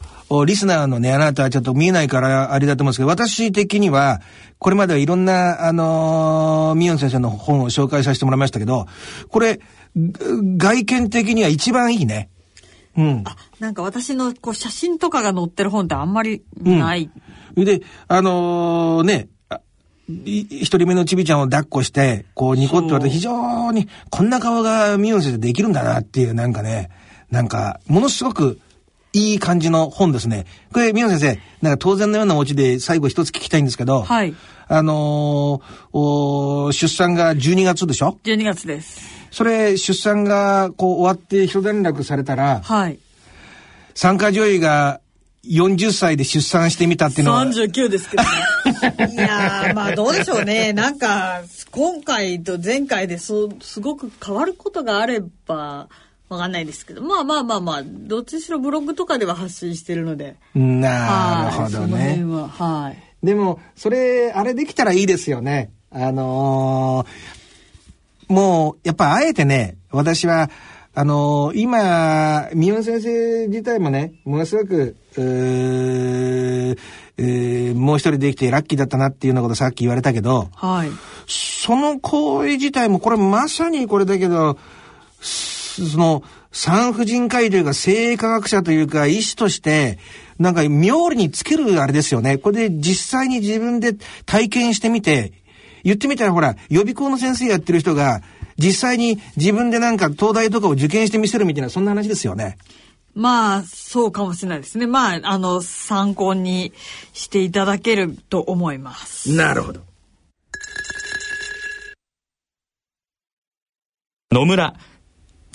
[0.46, 4.20] リスナーのね、あなたはちょっと見えないからあれだと思うんですけど、私的には、
[4.58, 8.86] これまではいろんな、あのーミヨン先生の本を紹介させてもらいましたけど、
[9.28, 9.60] これ、
[9.94, 12.30] ぐ外見的には一番いいね。
[12.96, 13.22] うん。
[13.26, 17.10] あ、なんか私のこう写真とかが載ってる本ってあんまりない。
[17.56, 19.28] で、あのーね、
[20.06, 26.90] 一人目のちびちゃんを抱っこして、こうニコッと言われて非常に、こんな顔がミヨン先生できるんだなっていう、なんかね、
[27.30, 28.60] なんか、ものすごく
[29.14, 30.44] いい感じの本ですね。
[30.72, 34.34] これ、ミヨン先生、なんか当然のようなお家で最後一つ聞きたいんですけど、はい。
[34.66, 39.00] あのーお出産が12月でしょ？12月です。
[39.30, 42.98] それ、出産がこう終わって一連絡されたら、はい。
[43.94, 45.00] 参加女医が
[45.44, 48.28] 40歳で出産してみたっていうのは、39ですけどね。
[49.14, 50.72] いやー、まあどうでしょうね。
[50.72, 55.88] なんか、今回と前回でそう、すごく変わることがあれば、
[56.28, 57.02] わかんないですけど。
[57.02, 60.36] まあまあまあまあ、どっちにしろブログとかでは発信してるので。
[60.54, 62.24] なるほどね辺。
[62.24, 63.26] は、はい。
[63.26, 65.70] でも、それ、あれできたらいいですよね。
[65.90, 67.44] あのー
[68.32, 70.50] もう、やっぱあえてね、私は、
[70.94, 76.78] あのー今、三輪先生自体もね、ものすごく、うー
[77.18, 80.90] えーもう一人できてラッキーだったなっていうようなことさっき言われたけど、はい。
[81.28, 84.58] その行為自体も、これまさにこれだけど、
[85.20, 86.22] すその、
[86.52, 89.98] 産婦人科医というか、生理科学者というか、医師として、
[90.38, 92.38] なんか、妙利につけるあれですよね。
[92.38, 93.94] これで実際に自分で
[94.26, 95.32] 体験してみて、
[95.82, 98.22] 言ってみたらほら、予備校の先生やってる人が、
[98.56, 102.56] 実際に自分でなんか東大とかを受験してみせるみたいな、そんな話ですよね。
[103.14, 104.86] まあ、そうかもしれないですね。
[104.86, 106.72] まあ、あの、参考に
[107.12, 109.32] していただけると思います。
[109.36, 109.82] なるほど。
[114.32, 114.74] 野村。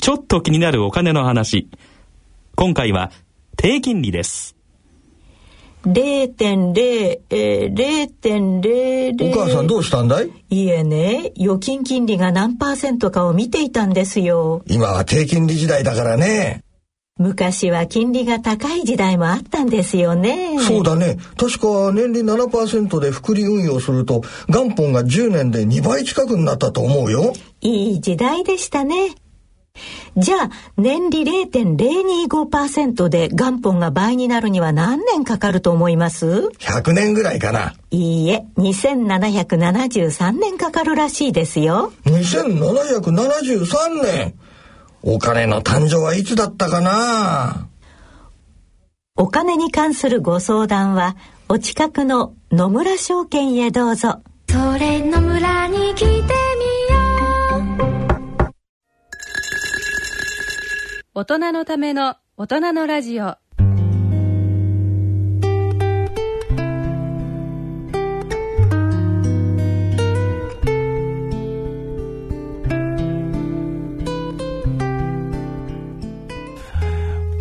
[0.02, 1.68] ちょっと気になるお金の話。
[2.56, 3.12] 今回は
[3.58, 4.56] 低金利です。
[5.86, 10.30] 0.0、えー、0.00お母さんどうしたんだい？
[10.50, 14.62] いえね預金金利が何パーセントかを見ていたんですよ。
[14.68, 16.64] 今は低金利時代だからね。
[17.18, 20.58] 昔は金利が高い時代もあったんですよね。
[20.60, 21.18] そうだね。
[21.38, 27.34] 確か年利7%で複利運用すると元本が10年で2倍近くになったと思うよ。
[27.60, 29.16] いい時代でしたね
[30.18, 37.76] じゃあ年利0.025%で元本が倍になるには何年かかると思います？100年ぐらいかな。
[37.92, 41.94] いいえ2773年かかるらしいですよ。
[42.06, 44.34] 2773年。
[45.02, 47.68] お金の誕生はいつだったかな？
[49.16, 51.16] お金に関するご相談は
[51.48, 54.22] お近くの野村証券へどうぞ。
[54.50, 56.20] それの村に来てみ
[61.20, 63.36] 大人のための大人のラジオ。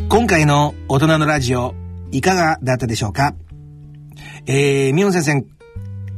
[0.09, 1.76] 今回の大人のラジオ、
[2.11, 3.37] いかがだったでしょうか？
[4.47, 5.47] えー、みおん先生、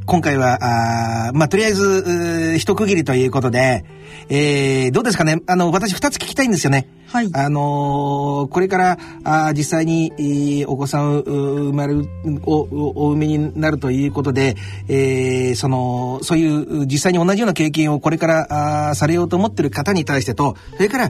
[0.07, 3.85] 今回は、あまあ、とりあえず、一区切りということで、
[4.29, 5.43] えー、どうですかね？
[5.45, 6.87] あの、私二つ聞きたいんですよね。
[7.11, 12.05] はいあのーこれから、あ実際に、お子さんを生まれる、
[12.43, 14.55] お、お産みになるということで、
[14.87, 21.09] えーその、そういう、実際に同じような経験をこれから、あされようと思ってる方に対してと、それから、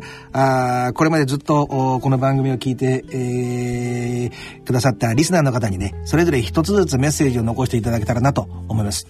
[0.88, 1.68] あこれまでずっと、
[2.02, 9.06] この番組を聞いて、えーくださったリスナーの方にね、それぞれ一つずつメッセージを残していただけたらなと思います。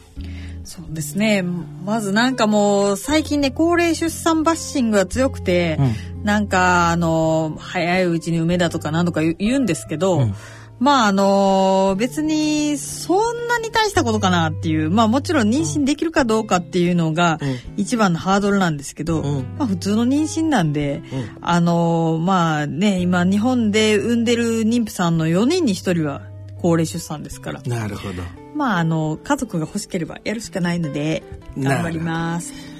[0.63, 1.43] そうですね。
[1.43, 5.79] まずなんかもう最近ね高齢出産バッシングが強くて、
[6.23, 10.35] なんかあの早いうちに産めだとか何とか言う言うんですけど、うん。
[10.79, 17.39] まああの別にそんなに大したことかなっていうまあもちろん妊娠できるかどうかっていうのが
[17.77, 19.55] 一番のハードルなんですけど、うん。
[19.59, 21.03] まあ普通の妊娠なんで、
[21.41, 26.23] あのまあね今日本で産んでる妊婦さんの4人に1人は
[26.61, 28.21] 高齢出産ですからなるほど。
[28.55, 31.23] まああの家族が欲しければやるしかないので
[31.57, 32.70] 頑張ります。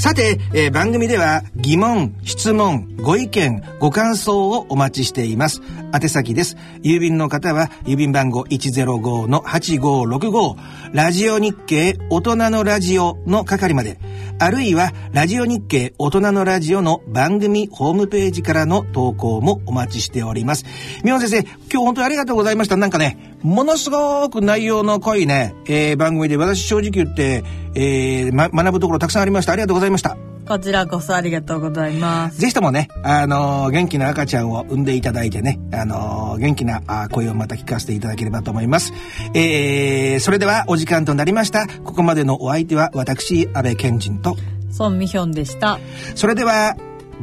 [0.00, 5.60] さて、えー番組では疑問、質問、ご意見、ご感想をお待ちしています。
[5.92, 6.56] 宛先です。
[6.82, 10.56] 郵便の方は郵便番号105-8565
[10.94, 13.98] ラジオ日経大人のラジオの係まで。
[14.38, 20.64] あるいはラジオ日経大人のラジオの番組ホームページからの投稿もお待ちしております。
[21.04, 22.78] 宮本先生、今日本当にありがとうございました。
[22.78, 27.44] なんかね、ものすごく内容の濃いね、えー番組で私正直言って、
[27.74, 29.52] えーま、学ぶところたくさんありました。
[29.52, 30.16] ありがとうございました。
[30.48, 32.40] こちらこそありがとうございます。
[32.40, 38.92] ぜひともね、あのー元気な赤ちゃんを産んでいただいてね、あのー元気なあー声をまた聞かせていただければと思います。
[39.34, 41.68] えー、それではお時間となりました。
[41.84, 44.36] ここまでのお相手は私、安倍賢人と、
[44.72, 45.78] ソンミヒョンでした。
[46.16, 46.74] それでは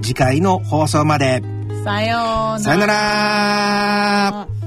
[0.01, 1.41] 次回の放送まで。
[1.83, 2.59] さようなら。
[2.59, 4.66] さよなら。